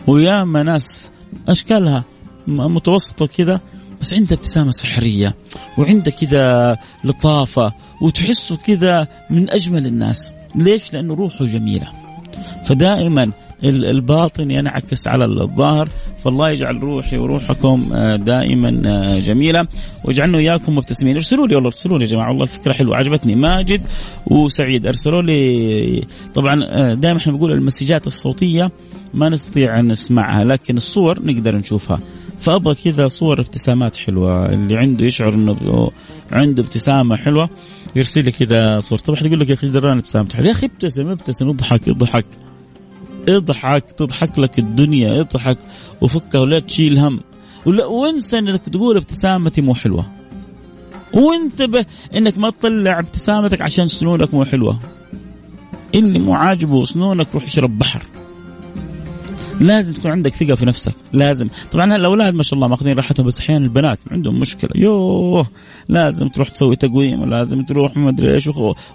وياما 0.07 0.63
ناس 0.63 1.11
أشكالها 1.49 2.05
متوسطة 2.47 3.27
كذا 3.27 3.61
بس 4.01 4.15
عنده 4.15 4.37
ابتسامة 4.37 4.71
سحرية 4.71 5.35
وعنده 5.79 6.11
كذا 6.11 6.77
لطافة 7.05 7.73
وتحسه 8.03 8.57
كذا 8.57 9.09
من 9.31 9.51
أجمل 9.51 9.87
الناس. 9.87 10.33
ليش؟ 10.55 10.93
لأنه 10.93 11.15
روحه 11.15 11.45
جميلة. 11.45 11.89
فدائما 12.65 13.31
الباطن 13.65 14.51
ينعكس 14.51 15.09
على 15.09 15.25
الظاهر 15.25 15.89
فالله 16.25 16.51
يجعل 16.51 16.83
روحي 16.83 17.17
وروحكم 17.17 17.91
آه، 17.93 18.17
دائما 18.17 18.83
آه، 18.87 19.19
جميلة. 19.19 19.67
واجعلنا 20.05 20.39
اياكم 20.39 20.77
مبتسمين. 20.77 21.17
ارسلوا 21.17 21.47
لي 21.47 21.55
والله 21.55 21.69
ارسلوا 21.69 21.99
لي 21.99 22.05
يا 22.05 22.11
جماعة. 22.11 22.29
والله 22.29 22.47
فكره 22.47 22.73
حلوة 22.73 22.97
عجبتني. 22.97 23.35
ماجد 23.35 23.81
وسعيد 24.27 24.87
ارسلوا 24.87 25.23
لي. 25.23 26.05
طبعا 26.35 26.65
آه، 26.65 26.95
دائما 26.95 27.19
إحنا 27.19 27.33
بنقول 27.33 27.53
المسجات 27.53 28.07
الصوتية 28.07 28.71
ما 29.15 29.29
نستطيع 29.29 29.79
أن 29.79 29.89
نسمعها 29.89 30.45
لكن 30.45 30.77
الصور 30.77 31.23
نقدر 31.23 31.57
نشوفها. 31.57 32.01
فأبغى 32.41 32.75
كذا 32.75 33.09
صور 33.09 33.41
ابتسامات 33.41 33.97
حلوة. 33.97 34.53
اللي 34.53 34.77
عنده 34.77 35.05
يشعر 35.05 35.35
إنه 35.35 35.91
عنده 36.33 36.63
ابتسامة 36.63 37.17
حلوة 37.17 37.51
يرسل 37.97 38.25
لي 38.25 38.33
كذا 38.33 38.81
صورة 38.81 39.01
طبعا 39.01 39.21
يقول 39.21 39.41
لك 39.41 39.49
يا 39.49 39.55
أخي 39.55 39.67
إيش 39.67 39.73
دراني 39.73 40.03
حلوة 40.35 40.47
يا 40.47 40.51
أخي 40.51 40.67
ابتسم 40.67 41.09
ابتسم. 41.09 41.49
اضحك 41.49 41.89
اضحك. 41.89 42.27
اضحك 43.29 43.91
تضحك 43.91 44.39
لك 44.39 44.59
الدنيا 44.59 45.21
اضحك. 45.21 45.59
وفكها 46.01 46.41
ولا 46.41 46.59
تشيل 46.59 46.99
هم. 46.99 47.21
ولا 47.67 47.87
وانسى 47.87 48.39
إنك 48.39 48.69
تقول 48.69 48.97
ابتسامتي 48.97 49.61
مو 49.61 49.75
حلوة. 49.75 50.07
وانتبه 51.13 51.87
إنك 52.17 52.39
ما 52.39 52.51
تطلع 52.51 52.99
ابتسامتك 52.99 53.63
عشان 53.63 53.89
سنونك 53.89 54.35
مو 54.35 54.45
حلوة. 54.45 54.79
اللي 55.95 56.19
مو 56.19 56.35
عاجبه 56.35 56.85
سنونك 56.85 57.27
روح 57.35 57.45
يشرب 57.45 57.79
بحر. 57.79 58.03
لازم 59.61 59.95
تكون 59.95 60.11
عندك 60.11 60.35
ثقة 60.35 60.55
في 60.55 60.67
نفسك 60.67 60.95
لازم. 61.13 61.49
طبعا 61.73 61.97
الاولاد 61.97 62.35
ما 62.35 62.43
شاء 62.43 62.55
الله 62.55 62.69
ماخذين 62.69 62.97
راحتهم 62.97 63.27
بس 63.27 63.41
أحيانا 63.41 63.65
البنات 63.65 63.99
عندهم 64.11 64.41
مشكلة. 64.41 64.71
يوه 64.75 65.47
لازم 65.89 66.29
تروح 66.29 66.49
تسوي 66.49 66.77
تقويم 66.77 67.23
ولازم 67.23 67.63
تروح 67.63 67.97
ما 67.97 68.09
أدري 68.09 68.35
إيش 68.35 68.51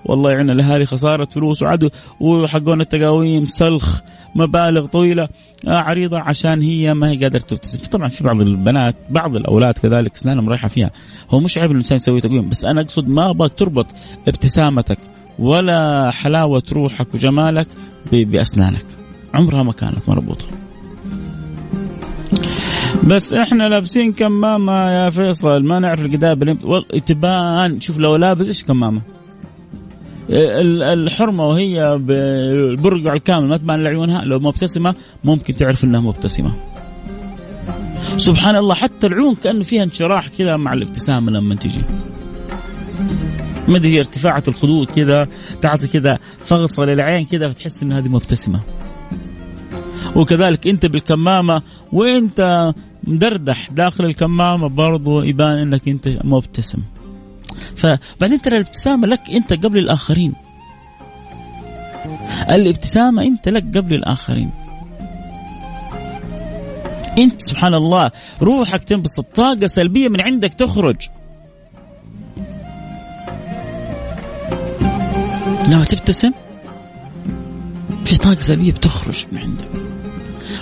والله 0.06 0.32
يعين 0.32 0.49
الأهالي 0.49 0.86
خسارة 0.86 1.28
فلوس 1.32 1.63
وعدوا 1.63 1.89
وحقون 2.19 2.82
التقاويم 2.82 3.45
سلخ 3.45 4.01
مبالغ 4.36 4.86
طويلة 4.86 5.30
آه 5.67 5.78
عريضة 5.78 6.19
عشان 6.19 6.62
هي 6.62 6.93
ما 6.93 7.10
هي 7.10 7.17
قادرة 7.17 7.39
تبتسم. 7.39 7.80
طبعا 7.91 8.08
في 8.08 8.23
بعض 8.23 8.41
البنات 8.41 8.95
بعض 9.10 9.36
الأولاد 9.36 9.73
كذلك 9.73 10.13
أسنانهم 10.13 10.49
رايحة 10.49 10.67
فيها. 10.67 10.91
هو 11.32 11.39
مش 11.39 11.58
عيب 11.58 11.71
الإنسان 11.71 11.95
يسوي 11.95 12.21
تقويم 12.21 12.49
بس 12.49 12.65
أنا 12.65 12.82
أقصد 12.82 13.08
ما 13.08 13.30
أبغاك 13.30 13.54
تربط 13.54 13.88
ابتسامتك 14.28 14.97
ولا 15.39 16.12
حلاوة 16.12 16.63
روحك 16.71 17.13
وجمالك 17.13 17.67
بأسنانك. 18.12 18.86
عمرها 19.36 19.63
ما 19.63 19.71
كانت 19.71 20.10
مربوطة. 20.10 20.45
بس 23.04 23.34
إحنا 23.34 23.69
لابسين 23.69 24.12
كمامة 24.12 24.91
يا 24.91 25.10
فيصل 25.10 25.63
ما 25.63 25.80
نعرف 25.80 26.02
القداب 26.02 26.58
تبان. 27.06 27.80
شوف 27.80 28.00
لو 28.00 28.15
لابس 28.15 28.48
إيش 28.48 28.63
كمامة؟ 28.63 29.02
الحرمة 30.93 31.48
وهي 31.48 31.98
بالبرقع 32.02 33.13
الكامل 33.13 33.48
ما 33.48 33.58
تبان 33.58 33.84
لعيونها. 33.84 34.21
لو 34.26 34.39
مبتسمة 34.39 34.95
ممكن 35.24 35.56
تعرف 35.56 35.84
إنها 35.84 36.00
مبتسمة. 36.00 36.52
سبحان 38.17 38.56
الله 38.56 38.76
حتى 38.76 39.08
العيون 39.08 39.36
كأنه 39.36 39.63
فيها 39.63 39.84
انشراح 39.84 40.28
كذا 40.28 40.58
مع 40.58 40.74
الابتسامة 40.74 41.32
لما 41.32 41.56
تجي. 41.56 41.82
ما 43.67 43.78
أدري 43.78 44.00
ارتفاعة 44.00 44.43
الخدود 44.48 44.88
كذا 44.88 45.28
تعطي 45.62 45.88
كذا 45.88 46.19
فغصه 46.45 46.84
للعين 46.84 47.26
كذا 47.26 47.50
فتحس 47.50 47.84
إن 47.84 47.91
هذه 47.91 48.08
مبتسمة. 48.08 48.60
وكذلك 50.15 50.68
انت 50.68 50.86
بالكمامة 50.86 51.62
وانت 51.91 52.74
مدردح 53.04 53.70
داخل 53.70 54.06
الكمامة 54.06 54.68
برضو 54.68 55.22
يبان 55.22 55.58
انك 55.58 55.88
انت 55.88 56.10
مبتسم. 56.24 56.82
فبعدين 57.76 58.41
ترى 58.41 58.56
الابتسامة 58.56 59.08
لك 59.08 59.22
انت 59.30 59.54
قبل 59.54 59.78
الآخرين. 59.78 60.34
الابتسامة 62.50 63.24
انت 63.24 63.50
لك 63.50 63.78
قبل 63.78 63.94
الآخرين. 63.94 64.50
انت 67.18 67.41
سبحان 67.41 67.74
الله 67.74 68.12
روحك 68.41 68.84
تنبسط 68.84 69.26
طاقة 69.36 69.68
سلبية 69.68 70.10
من 70.10 70.22
عندك 70.22 70.54
تخرج. 70.54 70.96
لما 75.68 75.84
تبتسم 75.84 76.32
في 78.06 78.18
طاقة 78.18 78.39
سلبية 78.39 78.72
بتخرج 78.72 79.26
من 79.32 79.38
عندك. 79.38 79.85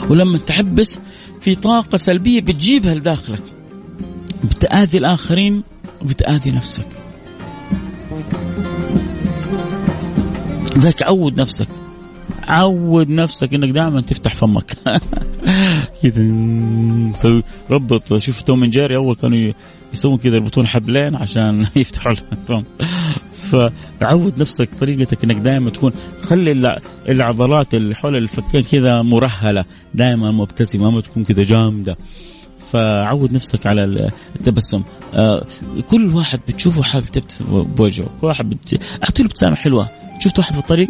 ولما 0.10 0.38
تحبس 0.38 1.00
في 1.42 1.56
طاقة 1.56 1.98
سلبية 1.98 2.42
بتجيبها 2.42 2.96
لداخلك. 2.96 3.44
بتآذي 4.44 4.98
الآخرين 4.98 5.64
وبتآذي 6.02 6.52
نفسك. 6.52 6.88
ذاك 10.78 11.04
عود 11.04 11.42
نفسك. 11.42 11.68
عود 12.48 13.10
نفسك 13.10 13.54
إنك 13.54 13.70
دائما 13.70 14.02
تفتح 14.02 14.36
فمك. 14.36 14.72
كذا 16.04 17.34
ربط. 17.70 18.18
شوف 18.18 18.42
توم 18.42 18.66
جيري 18.66 18.96
أول 18.96 19.16
كانوا 19.16 19.54
يسوون 19.94 20.18
كذا 20.18 20.36
يربطون 20.36 20.68
حبلين 20.68 21.16
عشان 21.16 21.68
يفتحوا 21.76 22.12
الفم 22.12 22.64
فعود 23.34 24.42
نفسك 24.42 24.70
طريقتك 24.80 25.24
إنك 25.24 25.36
دائما 25.36 25.70
تكون 25.70 25.92
خلي 26.24 26.80
العضلات 27.10 27.74
اللي 27.74 27.96
حول 27.96 28.16
الفكين 28.16 28.62
كذا 28.62 29.02
مرهلة 29.02 29.66
دائما 29.94 30.32
مبتسمة 30.32 30.92
ما 30.92 31.02
تكون 31.02 31.24
كذا 31.24 31.44
جامدة. 31.44 31.98
فعود 32.72 33.34
نفسك 33.34 33.68
على 33.68 34.12
التبسم. 34.36 34.84
آه 35.14 35.46
كل 35.90 36.16
واحد 36.16 36.40
بتشوفه 36.48 36.84
حابب 36.84 37.06
تبتسم 37.06 37.64
بوجهه. 37.64 38.10
كل 38.22 38.28
واحد 38.28 38.50
بت... 38.50 38.80
أعطي 39.04 39.24
له 39.24 39.28
ابتسامة 39.28 39.56
حلوة. 39.56 39.90
شفت 40.20 40.40
واحد 40.40 40.54
في 40.54 40.60
الطريق؟ 40.60 40.90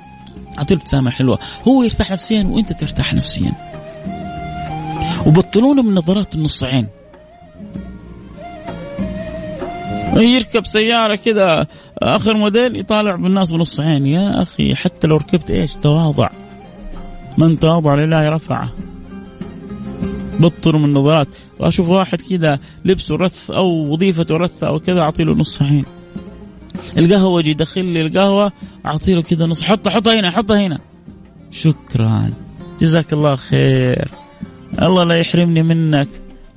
أعطي 0.57 0.75
له 0.75 0.79
ابتسامة 0.79 1.11
حلوة. 1.11 1.39
هو 1.67 1.83
يرتاح 1.83 2.11
نفسيا 2.11 2.43
وأنت 2.43 2.73
ترتاح 2.73 3.13
نفسيا. 3.13 3.53
وبطلونا 5.25 5.81
من 5.81 5.93
نظرات 5.93 6.35
النص 6.35 6.63
عين 6.63 6.87
يركب 10.35 10.65
سيارة 10.65 11.15
كذا 11.15 11.67
آخر 11.97 12.37
موديل 12.37 12.75
يطالع 12.75 13.15
بالناس 13.15 13.51
بنص 13.51 13.79
عين 13.79 14.05
يا 14.05 14.41
أخي 14.41 14.75
حتى 14.75 15.07
لو 15.07 15.17
ركبت 15.17 15.51
إيش؟ 15.51 15.73
تواضع. 15.73 16.29
من 17.37 17.59
تواضع 17.59 17.93
لله 17.93 18.29
رفعه. 18.29 18.69
بطر 20.39 20.77
من 20.77 20.85
النظرات 20.85 21.27
وأشوف 21.59 21.89
واحد 21.89 22.21
كذا 22.21 22.59
لبسه 22.85 23.15
رث 23.15 23.51
أو 23.51 23.93
وظيفته 23.93 24.37
رث 24.37 24.63
أو 24.63 24.79
كذا 24.79 25.01
أعطي 25.01 25.23
له 25.23 25.33
نص 25.33 25.61
عين. 25.61 25.85
القهوة 26.97 27.39
يجي 27.39 27.51
يدخل 27.51 27.85
لي 27.85 28.01
القهوة 28.01 28.51
أعطي 28.85 29.13
له 29.13 29.21
كذا 29.21 29.45
نص. 29.45 29.63
حطها 29.63 29.91
حطها 29.91 30.19
هنا 30.19 30.31
حطها 30.31 30.67
هنا. 30.67 30.79
شكرا. 31.51 32.31
جزاك 32.81 33.13
الله 33.13 33.35
خير. 33.35 34.07
الله 34.81 35.03
لا 35.03 35.15
يحرمني 35.15 35.63
منك. 35.63 36.07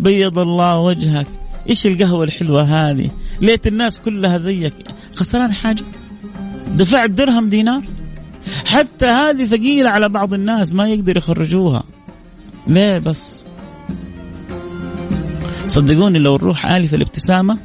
بيض 0.01 0.39
الله 0.39 0.79
وجهك. 0.79 1.27
إيش 1.69 1.87
القهوة 1.87 2.25
الحلوة 2.25 2.63
هذه؟ 2.63 3.11
ليت 3.41 3.67
الناس 3.67 4.01
كلها 4.01 4.39
زيك. 4.39 4.75
خسران 5.15 5.53
حاجة؟ 5.53 5.85
دفعت 6.69 7.11
درهم 7.11 7.49
دينار؟ 7.49 7.83
حتى 8.67 9.07
هذه 9.07 9.45
ثقيلة 9.45 9.91
على 9.91 10.09
بعض 10.09 10.35
الناس 10.35 10.73
ما 10.73 10.89
يقدر 10.89 11.17
يخرجوها. 11.17 11.85
ليه 12.67 12.99
بس؟ 12.99 13.47
صدقوني 15.67 16.19
لو 16.19 16.37
الروح 16.37 16.67
آلفة 16.67 16.97
الابتسامة 16.97 17.59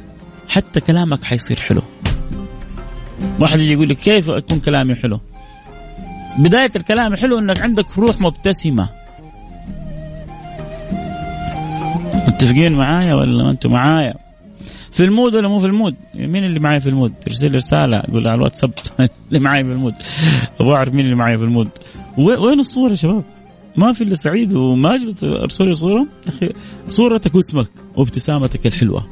حتى 0.48 0.80
كلامك 0.80 1.24
حيصير 1.24 1.60
حلو. 1.60 1.82
واحد 3.40 3.60
يجي 3.60 3.72
يقول 3.72 3.88
لك 3.88 3.96
كيف 3.96 4.30
أكون 4.30 4.60
كلامي 4.60 4.94
حلو؟ 4.94 5.20
بداية 6.38 6.70
الكلام 6.76 7.16
حلو 7.16 7.38
أنك 7.38 7.60
عندك 7.60 7.98
روح 7.98 8.20
مبتسمة. 8.20 9.01
متفقين 12.42 12.76
معايا 12.76 13.14
ولا 13.14 13.44
ما 13.44 13.50
أنتم 13.50 13.70
معايا؟ 13.70 14.14
في 14.92 15.04
ال 15.04 15.10
mood 15.10 15.34
ولا 15.34 15.48
مو 15.48 15.58
في 15.60 15.66
ال 15.66 15.71
mood؟ 15.71 15.94
مين 16.14 16.44
اللي 16.44 16.60
معايا 16.60 16.78
في 16.78 16.88
ال 16.88 16.92
mood؟ 16.92 17.12
ارسل 17.26 17.54
رسالة 17.54 18.00
قول 18.00 18.28
على 18.28 18.34
الواتساب 18.34 18.70
اللي 19.28 19.40
معايا 19.40 19.62
في 19.62 19.72
ال 19.72 19.76
mood. 19.76 19.94
أبغى 20.60 20.74
أعرف 20.74 20.94
مين 20.94 21.04
اللي 21.04 21.16
معايا 21.16 21.36
في 21.36 21.44
ال 21.44 21.48
mood. 21.48 21.68
وين 22.18 22.60
الصورة 22.60 22.90
يا 22.90 22.96
شباب؟ 22.96 23.24
ما 23.76 23.92
في 23.92 24.04
إلا 24.04 24.14
سعيد 24.14 24.52
وماجد 24.52 25.24
أرسل 25.24 25.68
لي 25.68 25.74
صورة. 25.74 26.06
أخي 26.28 26.52
صورتك 26.88 27.34
واسمك 27.34 27.68
وابتسامتك 27.96 28.66
الحلوة. 28.66 29.06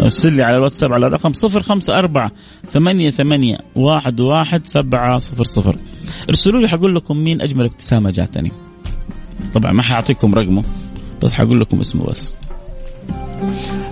أرسل 0.00 0.32
لي 0.32 0.42
على 0.42 0.56
الواتساب 0.56 0.92
على 0.92 1.06
الرقم 1.06 1.32
054 1.44 2.30
ثمانية 2.72 3.10
ثمانية 3.10 3.58
واحد 3.76 4.20
واحد 4.20 4.66
سبعة 4.66 5.18
صفر 5.18 5.44
صفر. 5.44 5.76
ارسلوا 6.28 6.60
لي 6.60 6.68
حأقول 6.68 6.94
لكم 6.94 7.16
مين 7.16 7.40
أجمل 7.40 7.64
ابتسامة 7.64 8.10
جاتني. 8.10 8.52
طبعا 9.54 9.72
ما 9.72 9.82
حأعطيكم 9.82 10.34
رقمه. 10.34 10.64
بس 11.22 11.34
حقول 11.34 11.60
لكم 11.60 11.80
اسمه 11.80 12.04
بس. 12.04 12.32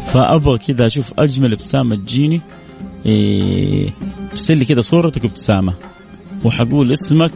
فأبغى 0.06 0.58
كذا 0.58 0.86
أشوف 0.86 1.12
أجمل 1.18 1.52
ابتسامة 1.52 1.96
تجيني. 1.96 2.40
إيه، 3.06 3.90
ارسل 4.32 4.54
إيه 4.54 4.60
لي 4.60 4.64
كذا 4.64 4.80
صورتك 4.80 5.24
وابتسامه 5.24 5.74
وحقول 6.44 6.92
اسمك 6.92 7.30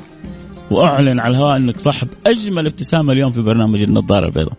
وأعلن 0.71 1.21
على 1.21 1.37
الهواء 1.37 1.57
إنك 1.57 1.79
صاحب 1.79 2.09
أجمل 2.27 2.67
ابتسامة 2.67 3.13
اليوم 3.13 3.31
في 3.31 3.41
برنامج 3.41 3.83
النظارة 3.83 4.27
البيضاء. 4.27 4.57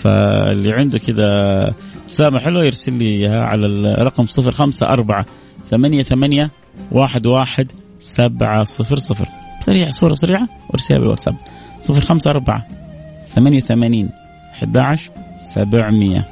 فاللي 0.00 0.72
عنده 0.72 0.98
كذا 0.98 1.28
ابتسامة 2.02 2.38
حلوة 2.38 2.64
يرسل 2.64 2.92
لي 2.92 3.04
إياها 3.04 3.44
على 3.44 3.66
الرقم 3.66 4.26
054 4.38 5.24
ثمانية 5.70 6.02
ثمانية 6.02 6.50
واحد 6.92 7.26
واحد 7.26 7.72
سبعة 8.00 8.64
صفر 8.64 8.98
صفر. 8.98 9.28
سريع 9.60 9.90
صورة 9.90 10.14
سريعة 10.14 10.48
وارسلها 10.70 10.98
بالواتساب. 10.98 11.36
صفر 11.80 12.00
خمسة 12.00 12.30
أربعة 12.30 12.66
ثمانية 13.34 13.58
وثمانين 13.58 14.10
11 14.62 15.10
700 15.38 16.24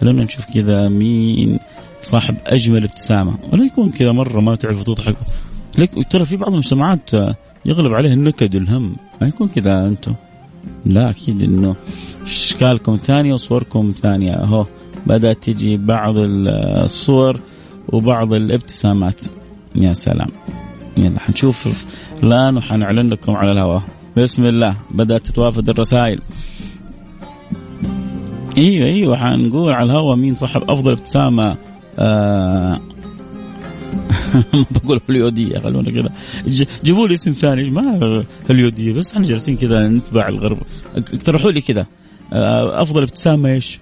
خلونا 0.00 0.24
نشوف 0.24 0.44
كذا 0.44 0.88
مين 0.88 1.58
صاحب 2.00 2.36
أجمل 2.46 2.84
ابتسامة. 2.84 3.38
ولا 3.52 3.64
يكون 3.64 3.90
كذا 3.90 4.12
مرة 4.12 4.40
ما 4.40 4.54
تعرفوا 4.54 4.94
تضحكوا 4.94 5.26
لك 5.78 6.12
ترى 6.12 6.24
في 6.24 6.36
بعض 6.36 6.52
المجتمعات 6.52 7.10
يغلب 7.64 7.94
عليه 7.94 8.12
النكد 8.12 8.54
والهم 8.54 8.96
ما 9.20 9.28
يكون 9.28 9.48
كذا 9.48 9.86
أنتم. 9.86 10.14
لا 10.86 11.10
أكيد 11.10 11.42
إنه 11.42 11.76
إشكالكم 12.22 12.96
ثانية 12.96 13.34
وصوركم 13.34 13.94
ثانية. 14.02 14.32
أهو 14.32 14.66
بدأت 15.06 15.42
تجي 15.42 15.76
بعض 15.76 16.14
الصور 16.16 17.40
وبعض 17.88 18.32
الابتسامات. 18.32 19.20
يا 19.80 19.92
سلام. 19.92 20.28
يلا 20.98 21.20
حنشوف 21.20 21.68
الآن 22.22 22.56
وحنعلن 22.56 23.08
لكم 23.10 23.36
على 23.36 23.52
الهواء. 23.52 23.82
بسم 24.16 24.44
الله 24.44 24.76
بدأت 24.90 25.26
تتوافد 25.26 25.68
الرسائل. 25.68 26.20
أيوه 28.56 28.86
أيوه 28.86 29.16
حنقول 29.16 29.72
على 29.72 29.92
الهواء 29.92 30.16
مين 30.16 30.34
صاحب 30.34 30.70
أفضل 30.70 30.92
ابتسامة. 30.92 31.56
آه 31.98 32.80
بقول 34.84 35.00
هوليودية 35.08 35.58
خلونا 35.58 35.90
كذا 35.90 36.08
جيبوا 36.84 37.08
لي 37.08 37.14
اسم 37.14 37.32
ثاني 37.32 37.70
ما 37.70 38.24
هوليودية 38.50 38.92
بس 38.92 39.12
إحنا 39.12 39.26
جالسين 39.26 39.56
كذا 39.56 39.88
نتبع 39.88 40.28
الغرب. 40.28 40.58
اقترحوا 40.96 41.50
لي 41.50 41.60
كذا 41.60 41.86
آه، 42.32 42.82
أفضل 42.82 43.02
ابتسامة 43.02 43.48
إيش؟ 43.48 43.80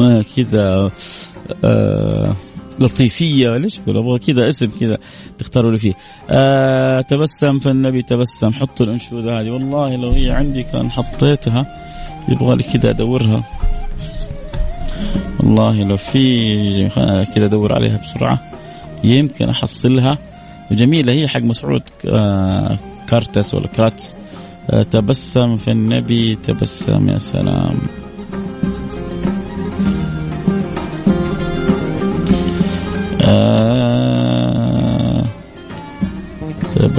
آه 0.00 0.24
كذا 0.36 0.90
لطيفية. 2.80 3.56
ليش 3.56 3.78
أقول؟ 3.78 3.96
أبغى 3.96 4.18
كذا 4.18 4.48
اسم 4.48 4.70
كذا 4.80 4.98
تختاروا 5.38 5.72
لي 5.72 5.78
فيه. 5.78 5.94
آه 6.30 7.00
تبسم 7.00 7.58
فالنبي 7.58 8.02
تبسم. 8.02 8.50
حطوا 8.50 8.86
الأنشودة 8.86 9.40
هذه. 9.40 9.50
والله 9.50 9.96
لو 9.96 10.10
هي 10.10 10.30
عندي 10.30 10.62
كان 10.62 10.90
حطيتها. 10.90 11.66
يبغى 12.28 12.56
لي 12.56 12.62
كذا 12.62 12.90
أدورها. 12.90 13.42
والله 15.40 15.84
لو 15.84 15.96
في 15.96 16.88
كذا 17.34 17.44
أدور 17.44 17.72
عليها 17.72 18.00
بسرعة. 18.02 18.38
يمكن 19.04 19.48
أحصلها. 19.48 20.18
جميلة. 20.70 21.12
هي 21.12 21.28
حق 21.28 21.40
مسعود 21.40 21.82
آه، 22.08 22.78
كارتس 23.08 23.54
ولا 23.54 23.66
كراتس. 23.66 24.14
آه، 24.70 24.82
تبسم 24.82 25.56
في 25.56 25.70
النبي 25.70 26.34
تبسم. 26.34 27.08
يا 27.08 27.18
سلام. 27.18 27.78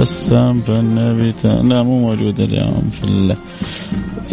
تبسم 0.00 0.60
في 0.60 0.72
النبي 0.72 1.32
ت... 1.32 1.46
لا 1.46 1.82
مو 1.82 2.00
موجودة 2.00 2.44
اليوم 2.44 2.90
في 2.92 3.04
ال... 3.04 3.36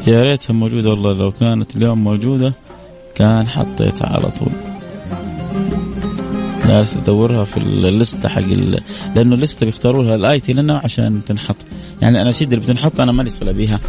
يا 0.08 0.24
ريتها 0.24 0.54
موجودة 0.54 0.90
والله 0.90 1.14
لو 1.14 1.32
كانت 1.32 1.76
اليوم 1.76 2.04
موجودة 2.04 2.54
كان 3.16 3.48
حطيتها 3.48 4.08
على 4.08 4.32
طول. 4.32 4.52
ناس 6.68 6.94
تدورها 6.94 7.44
في 7.44 7.58
ال 7.58 7.70
list 7.70 8.18
ه 8.18 8.30
حق 8.30 8.42
ال... 8.42 8.80
لأنه 9.16 9.36
ال 9.36 9.41
list 9.41 9.61
ه 9.61 9.66
بيختاروا 9.66 10.04
لها 10.04 10.16
ال 10.16 10.28
IT 10.28 10.54
لنا 10.54 10.82
عشان 10.84 11.26
تنحط. 11.26 11.56
يعني 12.02 12.22
أنا 12.22 12.32
اللي 12.42 12.56
بتنحط 12.56 13.00
أنا 13.00 13.12
مالي 13.12 13.30
صلة 13.30 13.52
بيها. 13.52 13.80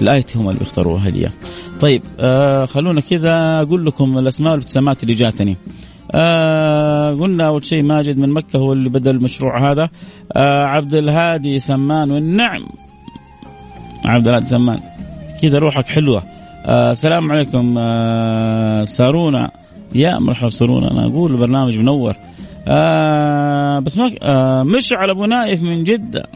ال 0.00 0.13
IT 0.13 0.38
هم 0.38 0.48
اللي 0.48 0.58
بيختاروها 0.58 1.10
لي 1.10 1.30
طيب 1.80 2.02
آه 2.20 2.66
خلونا 2.66 3.00
كذا 3.00 3.62
أقول 3.62 3.86
لكم 3.86 4.18
الأسماء 4.18 4.52
والابتسامات 4.52 5.02
اللي 5.02 5.14
جاتني. 5.14 5.56
آه 6.16 7.14
قلنا 7.14 7.46
أول 7.46 7.64
شيء 7.64 7.82
ماجد 7.82 8.18
من 8.18 8.28
مكة 8.28 8.58
هو 8.58 8.72
اللي 8.72 8.88
بدأ 8.88 9.10
المشروع 9.10 9.72
هذا. 9.72 9.88
آه 10.32 10.64
عبد 10.64 10.94
الهادي 10.94 11.58
سمان 11.58 12.10
والنعم. 12.10 12.64
عبد 14.04 14.28
الهادي 14.28 14.46
سمان. 14.46 14.80
كذا 15.42 15.58
روحك 15.58 15.86
حلوة. 15.86 16.22
آه 16.66 16.90
السلام 16.90 17.32
عليكم 17.32 17.74
آه 17.78 18.84
سارونا. 18.84 19.50
يا 19.94 20.18
مرحبا 20.18 20.48
سارونا 20.48 20.90
أنا 20.90 21.06
أقول 21.06 21.32
البرنامج 21.32 21.78
منور. 21.78 22.14
آه 22.68 23.78
بس 23.78 23.98
ما 23.98 24.10
آه 24.22 24.62
مشعل 24.62 25.10
أبو 25.10 25.24
نايف 25.24 25.62
من 25.62 25.84
جدة. 25.84 26.26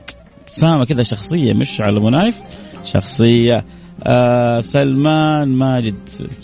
ابتسامه 0.42 0.84
كذا 0.84 1.02
شخصية 1.02 1.52
مشعل 1.52 1.96
أبو 1.96 2.08
نايف. 2.08 2.36
شخصية. 2.84 3.64
آه 4.02 4.60
سلمان 4.60 5.48
ماجد. 5.48 5.94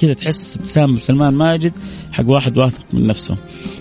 كذا 0.00 0.12
تحس 0.12 0.56
ابتسامه 0.56 0.98
سلمان 0.98 1.34
ماجد 1.34 1.72
حق 2.12 2.24
واحد 2.28 2.58
واثق 2.58 2.84
من 2.92 3.06
نفسه. 3.06 3.36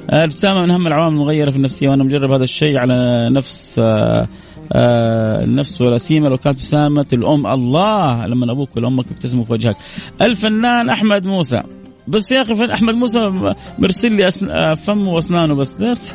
آه 0.09 0.15
الابتسامة 0.23 0.61
من 0.61 0.71
أهم 0.71 0.87
العوامل 0.87 1.15
المغيرة 1.15 1.49
في 1.51 1.57
النفسية 1.57 1.89
وأنا 1.89 2.03
مجرب 2.03 2.31
هذا 2.31 2.43
الشيء 2.43 2.77
على 2.77 3.27
نفس 3.29 3.75
آه 3.79 4.27
آه 4.73 5.43
النفس 5.43 5.81
والأسيمة. 5.81 6.29
لو 6.29 6.37
كانت 6.37 6.57
ابتسامة 6.57 7.05
الأم 7.13 7.47
الله 7.47 8.27
لما 8.27 8.51
أبوك 8.51 8.75
والأمك 8.75 9.11
يبتسموا 9.11 9.43
في 9.43 9.53
وجهك. 9.53 9.77
الفنان 10.21 10.89
أحمد 10.89 11.25
موسى. 11.25 11.63
بس 12.07 12.31
يا 12.31 12.41
أخي 12.41 12.73
أحمد 12.73 12.95
موسى 12.95 13.53
مرسل 13.79 14.11
لي 14.11 14.27
أسن... 14.27 14.49
آه، 14.49 14.73
فمه 14.73 15.13
وأسنانه 15.13 15.53
بس. 15.55 15.71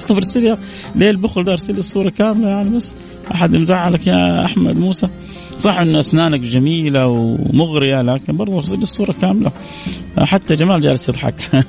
طب 0.08 0.16
ارسل 0.16 0.42
لي 0.42 0.56
ليه 0.94 1.10
البخل 1.10 1.44
ده 1.44 1.52
ارسل 1.52 1.72
لي 1.74 1.80
الصورة 1.80 2.10
كاملة 2.10 2.48
يعني 2.48 2.76
بس. 2.76 2.94
أحد 3.34 3.56
مزعلك 3.56 4.06
يا 4.06 4.44
أحمد 4.44 4.76
موسى؟ 4.76 5.08
صح 5.58 5.78
انه 5.78 6.00
أسنانك 6.00 6.40
جميلة 6.40 7.06
ومغرية 7.06 8.02
لكن 8.02 8.36
برضه 8.36 8.58
الصورة 8.58 9.12
كاملة. 9.12 9.52
حتى 10.18 10.54
جمال 10.54 10.80
جالس 10.80 11.08
يضحك. 11.08 11.34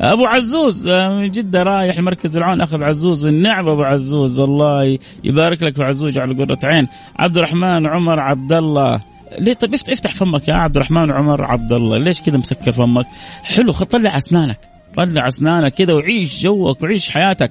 أبو 0.00 0.24
عزوز 0.26 0.88
آه، 0.88 1.08
من 1.08 1.30
جدة 1.30 1.62
رايح 1.62 1.98
مركز 1.98 2.36
العون 2.36 2.60
أخذ 2.60 2.82
عزوز 2.82 3.24
والنعم 3.24 3.68
أبو 3.68 3.82
عزوز 3.82 4.38
الله 4.38 4.98
يبارك 5.24 5.62
لك 5.62 5.76
في 5.76 5.82
عزوز 5.84 6.18
على 6.18 6.44
قرة 6.44 6.58
عين. 6.64 6.88
عبد 7.18 7.36
الرحمن 7.36 7.86
عمر 7.86 8.20
عبد 8.20 8.52
الله 8.52 9.00
ليه؟ 9.40 9.52
طيب 9.52 9.74
افتح 9.74 10.14
فمك 10.14 10.48
يا 10.48 10.54
عبد 10.54 10.76
الرحمن 10.76 11.10
عمر 11.10 11.44
عبد 11.44 11.72
الله 11.72 11.98
ليش 11.98 12.20
كذا 12.20 12.36
مسكر 12.36 12.72
فمك؟ 12.72 13.06
حلو 13.42 13.72
طلع 13.72 14.16
أسنانك. 14.16 14.73
طلع 14.96 15.26
أسنانك 15.26 15.74
كذا 15.74 15.92
وعيش 15.92 16.42
جوك 16.42 16.82
وعيش 16.82 17.10
حياتك. 17.10 17.50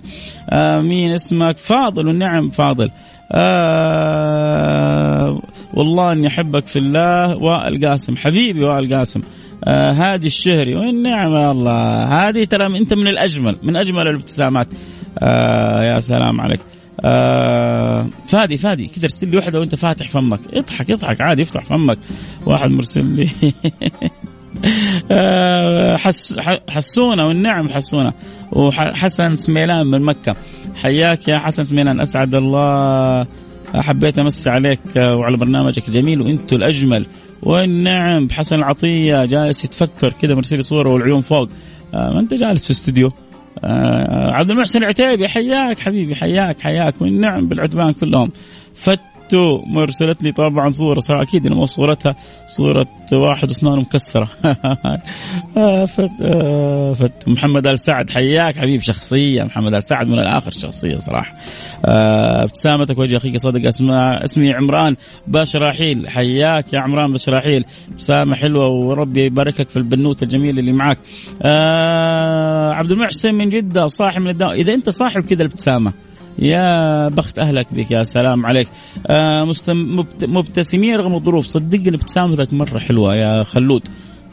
آه 0.49 0.79
مين 0.79 1.11
اسمك 1.11 1.57
فاضل 1.57 2.07
والنعم 2.07 2.49
فاضل. 2.49 2.89
آه 3.31 4.93
والله 5.73 6.11
إني 6.11 6.27
أحبك 6.27 6.67
في 6.67 6.79
الله 6.79 7.37
وائل 7.37 7.85
قاسم. 7.85 8.15
حبيبي 8.17 8.63
وائل 8.63 8.95
قاسم. 8.95 9.21
آه 9.63 9.91
هادي 9.91 10.27
الشهري. 10.27 10.75
والنعم 10.75 11.35
يا 11.35 11.51
الله؟ 11.51 12.03
هذه 12.03 12.43
ترى 12.43 12.77
أنت 12.77 12.93
من 12.93 13.07
الأجمل 13.07 13.55
من 13.63 13.75
أجمل 13.75 14.07
الابتسامات. 14.07 14.67
آه 15.19 15.83
يا 15.83 15.99
سلام 15.99 16.41
عليك. 16.41 16.59
آه 17.05 18.07
فادي 18.27 18.57
فادي 18.57 18.87
كذا 18.87 19.03
ارسل 19.03 19.29
لي 19.29 19.37
واحدة 19.37 19.59
وأنت 19.59 19.75
فاتح 19.75 20.09
فمك. 20.09 20.39
اضحك 20.53 20.91
اضحك. 20.91 21.21
عادي 21.21 21.41
افتح 21.41 21.65
فمك. 21.65 21.97
واحد 22.45 22.69
مرسل 22.69 23.05
لي. 23.05 23.29
حس 25.97 26.39
حسونا 26.69 27.25
والنعم 27.25 27.69
حسونا. 27.69 28.13
وحسن 28.51 29.35
سميلان 29.35 29.87
من 29.87 30.01
مكة. 30.01 30.35
حياك 30.75 31.27
يا 31.27 31.37
حسن 31.39 31.63
سميلان 31.63 31.99
أسعد 31.99 32.35
الله. 32.35 33.27
حبيت 33.73 34.19
أمسي 34.19 34.49
عليك 34.49 34.79
وعلى 34.95 35.37
برنامجك 35.37 35.87
الجميل 35.87 36.21
وأنتم 36.21 36.55
الأجمل. 36.55 37.05
والنعم 37.41 38.27
بحسن 38.27 38.55
العطية 38.55 39.25
جالس 39.25 39.65
يتفكر 39.65 40.13
كذا 40.21 40.35
مرسل 40.35 40.63
صورة 40.63 40.89
والعيون 40.89 41.21
فوق. 41.21 41.49
آه 41.93 42.13
ما 42.13 42.19
أنت 42.19 42.33
جالس 42.33 42.65
في 42.65 42.71
استوديو 42.71 43.11
آه 43.63 44.31
عبد 44.31 44.49
المحسن 44.49 44.79
العتيبي 44.79 45.27
حياك 45.27 45.79
حبيبي 45.79 46.15
حياك 46.15 46.61
حياك. 46.61 47.01
والنعم 47.01 47.47
بالعتبان 47.47 47.93
كلهم. 47.93 48.31
فت 48.75 48.99
تو 49.33 49.61
مرسلت 49.65 50.23
لي 50.23 50.31
طبعا 50.31 50.69
صورة 50.69 50.99
صراحة 50.99 51.23
أكيد 51.23 51.45
إنه 51.45 51.65
صورتها. 51.65 52.15
صورة 52.47 52.85
واحد 53.13 53.49
اسنانه 53.49 53.81
مكسرة. 53.81 54.29
آه، 55.57 55.85
فت... 55.85 56.11
آه، 56.21 57.09
محمد 57.27 57.67
آل 57.67 57.79
سعد 57.79 58.09
حياك 58.09 58.57
حبيب 58.57 58.81
شخصية. 58.81 59.43
محمد 59.43 59.73
آل 59.73 59.83
سعد 59.83 60.07
من 60.07 60.19
الآخر 60.19 60.51
شخصية 60.51 60.95
صراحة. 60.95 61.35
آه، 61.85 62.43
ابتسامتك 62.43 62.97
وجه 62.97 63.17
أخيك 63.17 63.37
صادق 63.37 63.67
اسماء 63.67 64.23
اسمي 64.23 64.53
عمران 64.53 64.95
باشراحيل 65.27 66.09
حياك 66.09 66.73
يا 66.73 66.79
عمران 66.79 67.11
باشراحيل 67.11 67.65
ابتسامة 67.91 68.35
حلوة 68.35 68.67
وربي 68.67 69.25
يبارك 69.25 69.59
لك 69.59 69.69
في 69.69 69.77
البنوت 69.77 70.23
الجميل 70.23 70.59
اللي 70.59 70.71
معك 70.71 70.97
عبد 72.77 72.91
المحسن 72.91 73.35
من 73.35 73.49
جدة 73.49 73.87
صاحب 73.87 74.21
من 74.21 74.29
الدوام 74.29 74.51
إذا 74.51 74.73
أنت 74.73 74.89
صاحب 74.89 75.21
كذا 75.21 75.41
الابتسامة. 75.41 75.93
يا 76.39 77.09
بخت 77.09 77.39
أهلك 77.39 77.67
بك 77.73 77.91
يا 77.91 78.03
سلام 78.03 78.45
عليك. 78.45 78.67
آه 79.07 79.53
مبتسمين 80.21 80.95
رغم 80.95 81.15
الظروف 81.15 81.45
صدقني 81.45 81.95
ابتسامتك 81.95 82.53
مرة 82.53 82.79
حلوة 82.79 83.15
يا 83.15 83.43
خلود. 83.43 83.87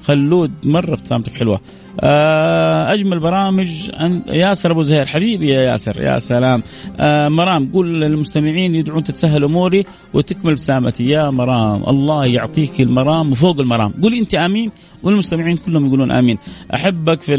خلود 0.05 0.53
مرة 0.65 0.95
ابتسامتك 0.95 1.35
حلوة. 1.35 1.61
آه 2.01 2.93
أجمل 2.93 3.19
برامج 3.21 3.91
ياسر 4.27 4.71
أبو 4.71 4.83
زهير 4.83 5.07
حبيبي 5.07 5.49
يا 5.49 5.61
ياسر 5.61 6.03
يا 6.03 6.19
سلام. 6.19 6.63
آه 7.01 7.29
مرام 7.29 7.73
قول 7.73 8.01
للمستمعين 8.01 8.75
يدعون 8.75 9.05
تتسهل 9.05 9.45
أموري 9.45 9.87
وتكمل 10.15 10.51
ابتسامتي 10.53 11.09
يا 11.09 11.31
مرام 11.31 11.83
الله 11.89 12.27
يعطيك 12.27 12.81
المرام 12.81 13.33
وفوق 13.33 13.61
المرام. 13.61 13.95
قولي 14.03 14.19
أنت 14.19 14.35
آمين 14.35 14.71
والمستمعين 15.03 15.57
كلهم 15.57 15.87
يقولون 15.87 16.11
آمين. 16.11 16.39
أحبك 16.75 17.23
في 17.23 17.35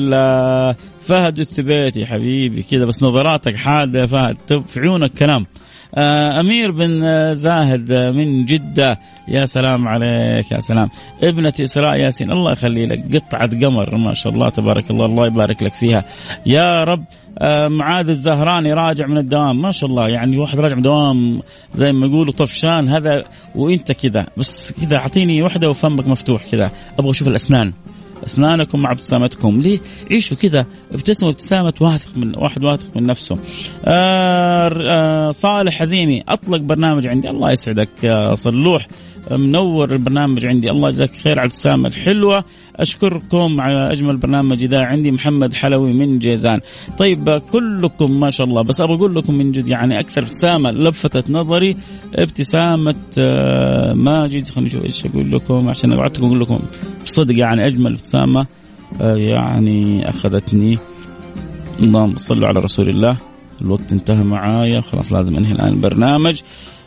فهد 1.12 1.40
الثبيتي 1.40 2.06
حبيبي 2.06 2.64
كذا 2.64 2.86
بس 2.86 3.04
نظراتك 3.04 3.56
حادة 3.56 4.00
يا 4.00 4.06
فهد 4.06 4.38
في 4.68 4.80
عيونك 4.80 5.14
كلام. 5.14 5.46
آه، 5.96 6.40
أمير 6.40 6.72
بن 6.72 7.04
زاهد 7.34 7.94
من 7.94 8.46
جدة 8.46 9.00
يا 9.28 9.46
سلام 9.46 9.88
عليك 9.88 10.52
يا 10.52 10.60
سلام. 10.60 10.90
ابنتي 11.24 11.64
إسراء 11.64 11.96
ياسين 11.96 12.32
الله 12.32 12.52
يخلي 12.52 12.86
لك 12.86 13.16
قطعة 13.16 13.48
قمر 13.48 13.96
ما 13.96 14.14
شاء 14.14 14.34
الله 14.34 14.50
تبارك 14.50 14.92
الله 14.92 15.06
الله 15.06 15.28
يبارك 15.28 15.64
لك 15.64 15.74
فيها. 15.74 16.06
يا 16.46 16.84
رب 16.84 17.04
آه، 17.40 17.68
معاذ 17.68 18.10
الزهراني 18.10 18.74
راجع 18.74 19.08
من 19.08 19.18
الدوام 19.18 19.62
ما 19.62 19.72
شاء 19.72 19.90
الله 19.90 20.10
يعني 20.10 20.38
واحد 20.38 20.60
راجع 20.60 20.76
من 20.76 20.80
الدوام 20.80 21.42
زي 21.74 21.92
ما 21.92 22.08
يقولوا 22.08 22.34
طفشان 22.34 22.90
هذا 22.90 23.24
وإنت 23.56 23.92
كذا 23.92 24.26
بس 24.38 24.74
كذا 24.82 24.96
أعطيني 24.96 25.42
واحدة 25.42 25.70
وفمك 25.70 26.08
مفتوح 26.08 26.46
كذا 26.52 26.72
أبغى 27.00 27.12
أشوف 27.12 27.28
الأسنان. 27.28 27.74
أسنانكم 28.26 28.80
مع 28.80 28.92
ابتسامتكم. 28.92 29.62
ليه؟ 29.62 29.80
عيشوا 30.12 30.38
كذا؟ 30.38 30.66
ابتسموا 30.92 31.32
ابتسامة 31.32 31.74
واثق 31.82 32.18
من 32.18 32.38
واحد 32.38 32.64
واثق 32.64 32.98
من 32.98 33.06
نفسه. 33.06 33.38
آه 33.86 34.72
آه 34.90 35.32
صالح 35.32 35.80
حزيمي 35.80 36.24
أطلق 36.28 36.60
برنامج 36.60 37.08
عندي. 37.08 37.30
الله 37.30 37.52
يسعدك 37.52 37.90
يا 38.04 38.36
صلوح. 38.36 38.88
منور 39.32 39.92
البرنامج 39.92 40.46
عندي. 40.46 40.72
الله 40.72 40.90
يجزاك 40.90 41.16
خير 41.16 41.40
على 41.40 41.48
الابتسامه 41.48 41.88
الحلوة. 41.88 42.44
أشكركم 42.76 43.62
على 43.62 43.92
أجمل 43.92 44.18
برنامج 44.18 44.64
اذا 44.64 44.80
عندي 44.80 45.12
محمد 45.12 45.54
حلوي 45.54 45.94
من 45.94 46.20
جيزان. 46.20 46.60
طيب 46.98 47.42
كلكم 47.52 48.20
ما 48.20 48.30
شاء 48.30 48.48
الله. 48.48 48.62
بس 48.62 48.82
أبغى 48.82 48.96
أقول 48.96 49.16
لكم 49.16 49.34
من 49.34 49.52
جد 49.52 49.68
يعني 49.68 50.00
أكثر 50.00 50.22
ابتسامة. 50.22 50.72
لفتت 50.72 51.32
نظري 51.32 51.78
ابتسامة 52.16 52.96
آه، 53.18 53.94
ماجد 53.94 54.48
خلينا 54.48 54.70
نشوف 54.70 54.86
إيش 54.86 55.06
أقول 55.06 55.32
لكم 55.32 55.70
عشان 55.70 55.94
وعدتكم 55.94 56.26
أقول 56.26 56.40
لكم 56.40 56.60
بصدق 57.06 57.38
يعني 57.38 57.66
أجمل 57.66 57.94
ابتسامة 57.94 58.46
آه، 59.02 59.16
يعني 59.16 60.10
أخذتني. 60.10 60.78
اللهم 61.80 62.18
صلوا 62.18 62.48
على 62.48 62.60
رسول 62.60 62.90
الله. 62.90 63.18
الوقت 63.62 63.92
انتهى 63.92 64.24
معايا. 64.24 64.82
خلاص 64.82 65.14
لازم 65.14 65.36
أنهي 65.36 65.52
الآن 65.52 65.74
البرنامج. 65.74 66.42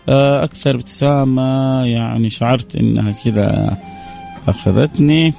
أكثر 0.09 0.75
ابتسامة 0.75 1.85
يعني 1.85 2.31
شعرت 2.31 2.77
إنها 2.77 3.13
كذا 3.13 3.77
أخذتني. 4.49 5.35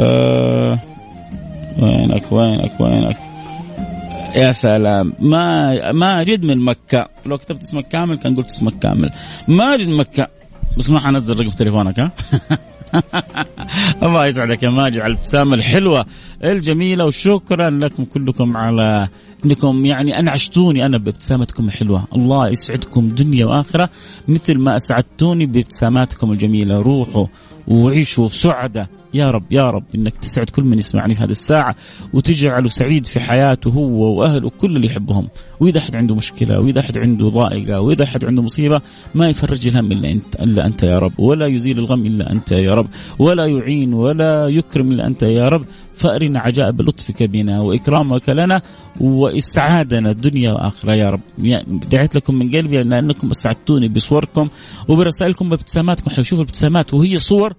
أه 0.00 0.78
وينك 1.78 2.32
وينك 2.32 2.80
وينك 2.80 3.16
يا 4.36 4.52
سلام. 4.52 5.12
ما 5.18 5.92
ماجد 5.92 6.44
من 6.44 6.58
مكة. 6.58 7.08
لو 7.26 7.38
كتبت 7.38 7.62
اسمك 7.62 7.88
كامل 7.88 8.18
كان 8.18 8.34
قلت 8.34 8.46
اسمك 8.46 8.78
كامل. 8.78 9.10
ماجد 9.48 9.88
من 9.88 9.96
مكة. 9.96 10.28
بس 10.78 10.90
ما 10.90 11.00
حنزل 11.00 11.40
رقم 11.40 11.50
تليفونك 11.50 12.00
ها؟ 12.00 12.10
الله 14.02 14.26
يسعدك 14.26 14.62
يا 14.62 14.70
ماجد 14.70 14.98
على 14.98 15.12
الابتسامة 15.12 15.54
الحلوة 15.54 16.06
الجميلة 16.44 17.04
وشكرا 17.04 17.70
لكم 17.70 18.04
كلكم 18.04 18.56
على 18.56 19.08
انكم 19.44 19.86
يعني 19.86 20.18
انعشتوني 20.18 20.86
أنا 20.86 20.98
بابتسامتكم 20.98 21.66
الحلوة، 21.66 22.04
الله 22.16 22.48
يسعدكم 22.48 23.08
دنيا 23.08 23.46
وآخرة 23.46 23.90
مثل 24.28 24.58
ما 24.58 24.76
أسعدتوني 24.76 25.46
بابتساماتكم 25.46 26.32
الجميلة، 26.32 26.82
روحوا 26.82 27.26
وعيشوا 27.68 28.28
سعداء. 28.28 28.86
يا 29.14 29.30
رب 29.30 29.44
يا 29.50 29.70
رب 29.70 29.84
إنك 29.94 30.16
تسعد 30.16 30.50
كل 30.50 30.62
من 30.62 30.78
يسمعني 30.78 31.14
في 31.14 31.22
هذه 31.22 31.30
الساعة 31.30 31.76
وتجعله 32.12 32.68
سعيد 32.68 33.06
في 33.06 33.20
حياته 33.20 33.70
هو 33.70 34.20
وأهله 34.20 34.50
كل 34.50 34.76
اللي 34.76 34.86
يحبهم. 34.86 35.28
وإذا 35.60 35.78
أحد 35.78 35.96
عنده 35.96 36.14
مشكلة 36.14 36.60
وإذا 36.60 36.80
أحد 36.80 36.98
عنده 36.98 37.28
ضائقة 37.28 37.80
وإذا 37.80 38.04
أحد 38.04 38.24
عنده 38.24 38.42
مصيبة 38.42 38.80
ما 39.14 39.28
يفرج 39.28 39.68
الهم 39.68 39.92
إلا 39.92 40.10
أنت 40.10 40.34
إلا 40.34 40.66
أنت 40.66 40.82
يا 40.82 40.98
رب. 40.98 41.12
ولا 41.18 41.46
يزيل 41.46 41.78
الغم 41.78 42.06
إلا 42.06 42.32
أنت 42.32 42.52
يا 42.52 42.74
رب. 42.74 42.86
ولا 43.18 43.46
يعين 43.46 43.94
ولا 43.94 44.48
يكرم 44.48 44.92
إلا 44.92 45.06
أنت 45.06 45.22
يا 45.22 45.44
رب. 45.44 45.64
فأرنا 45.94 46.40
عجائب 46.40 46.80
لطفك 46.80 47.22
بنا 47.22 47.60
وإكرامك 47.60 48.28
لنا 48.28 48.62
وإسعادنا 49.00 50.10
الدنيا 50.10 50.52
وآخرة. 50.52 50.92
يا 50.92 51.10
رب. 51.10 51.20
دعيت 51.90 52.14
لكم 52.14 52.34
من 52.34 52.50
قلبي 52.50 52.82
لأنكم 52.82 53.30
أسعدتوني 53.30 53.88
بصوركم 53.88 54.48
وبرسائلكم 54.88 55.48
بابتساماتكم 55.48 56.10
حيشوف 56.10 56.38
الابتسامات 56.40 56.94
وهي 56.94 57.18
صور 57.18 57.54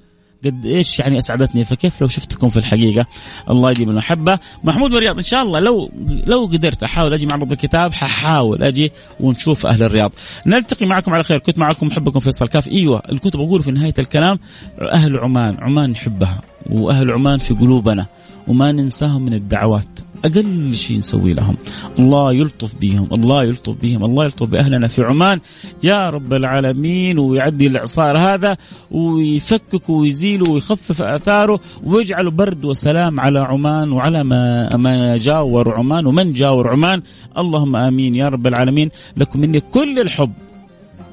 قد 0.45 0.65
إيش 0.65 0.99
يعني 0.99 1.17
أسعدتني. 1.17 1.65
فكيف 1.65 2.01
لو 2.01 2.07
شفتكم 2.07 2.49
في 2.49 2.57
الحقيقة؟ 2.57 3.05
الله 3.49 3.71
يجيب 3.71 3.89
المحبه 3.89 4.39
محمود 4.63 4.91
مرياض 4.91 5.17
إن 5.17 5.23
شاء 5.23 5.41
الله 5.41 5.59
لو 5.59 5.91
لو 6.27 6.45
قدرت 6.45 6.83
أحاول 6.83 7.13
أجي 7.13 7.25
معرض 7.25 7.51
الكتاب 7.51 7.93
ححاول 7.93 8.63
أجي 8.63 8.91
ونشوف 9.19 9.65
أهل 9.65 9.83
الرياض. 9.83 10.11
نلتقي 10.45 10.85
معكم 10.85 11.13
على 11.13 11.23
خير. 11.23 11.37
كنت 11.37 11.59
معكم 11.59 11.87
محبكم 11.87 12.19
فيصل 12.19 12.47
كاف. 12.47 12.67
إيوه 12.67 13.01
اللي 13.09 13.19
كنت 13.19 13.37
بقوله 13.37 13.63
في 13.63 13.71
نهاية 13.71 13.93
الكلام 13.99 14.39
أهل 14.81 15.17
عمان. 15.17 15.57
عمان 15.59 15.89
نحبها 15.89 16.41
وأهل 16.71 17.11
عمان 17.11 17.39
في 17.39 17.53
قلوبنا 17.53 18.05
وما 18.47 18.71
ننساهم 18.71 19.21
من 19.25 19.33
الدعوات. 19.33 19.99
أقل 20.25 20.75
شيء 20.75 20.97
نسوي 20.97 21.33
لهم. 21.33 21.55
الله 21.99 22.33
يلطف 22.33 22.75
بهم 22.81 23.07
الله 23.13 23.43
يلطف 23.43 23.75
بهم 23.81 24.03
الله 24.03 24.25
يلطف 24.25 24.49
بأهلنا 24.49 24.87
في 24.87 25.03
عمان. 25.03 25.39
يا 25.83 26.09
رب 26.09 26.33
العالمين 26.33 27.19
ويعدي 27.19 27.67
الإعصار 27.67 28.17
هذا 28.17 28.57
ويفكك 28.91 29.89
ويزيل 29.89 30.49
ويخفف 30.49 31.01
آثاره 31.01 31.59
ويجعل 31.83 32.31
برد 32.31 32.65
وسلام 32.65 33.19
على 33.19 33.39
عمان 33.39 33.91
وعلى 33.91 34.23
ما 34.23 34.69
ما 34.75 35.17
جاور 35.17 35.73
عمان 35.73 36.05
ومن 36.05 36.33
جاور 36.33 36.69
عمان. 36.69 37.01
اللهم 37.37 37.75
آمين 37.75 38.15
يا 38.15 38.29
رب 38.29 38.47
العالمين. 38.47 38.89
لكم 39.17 39.39
مني 39.39 39.59
كل 39.59 39.99
الحب. 39.99 40.33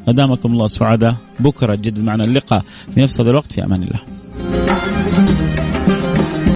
أدامكم 0.08 0.52
الله 0.52 0.66
سعداء. 0.66 1.16
بكرة 1.40 1.74
جدد 1.74 1.98
معنا 1.98 2.24
اللقاء. 2.24 2.62
في 2.94 3.00
نفس 3.00 3.20
هذا 3.20 3.30
الوقت 3.30 3.52
في 3.52 3.64
أمان 3.64 3.82
الله. 3.82 4.19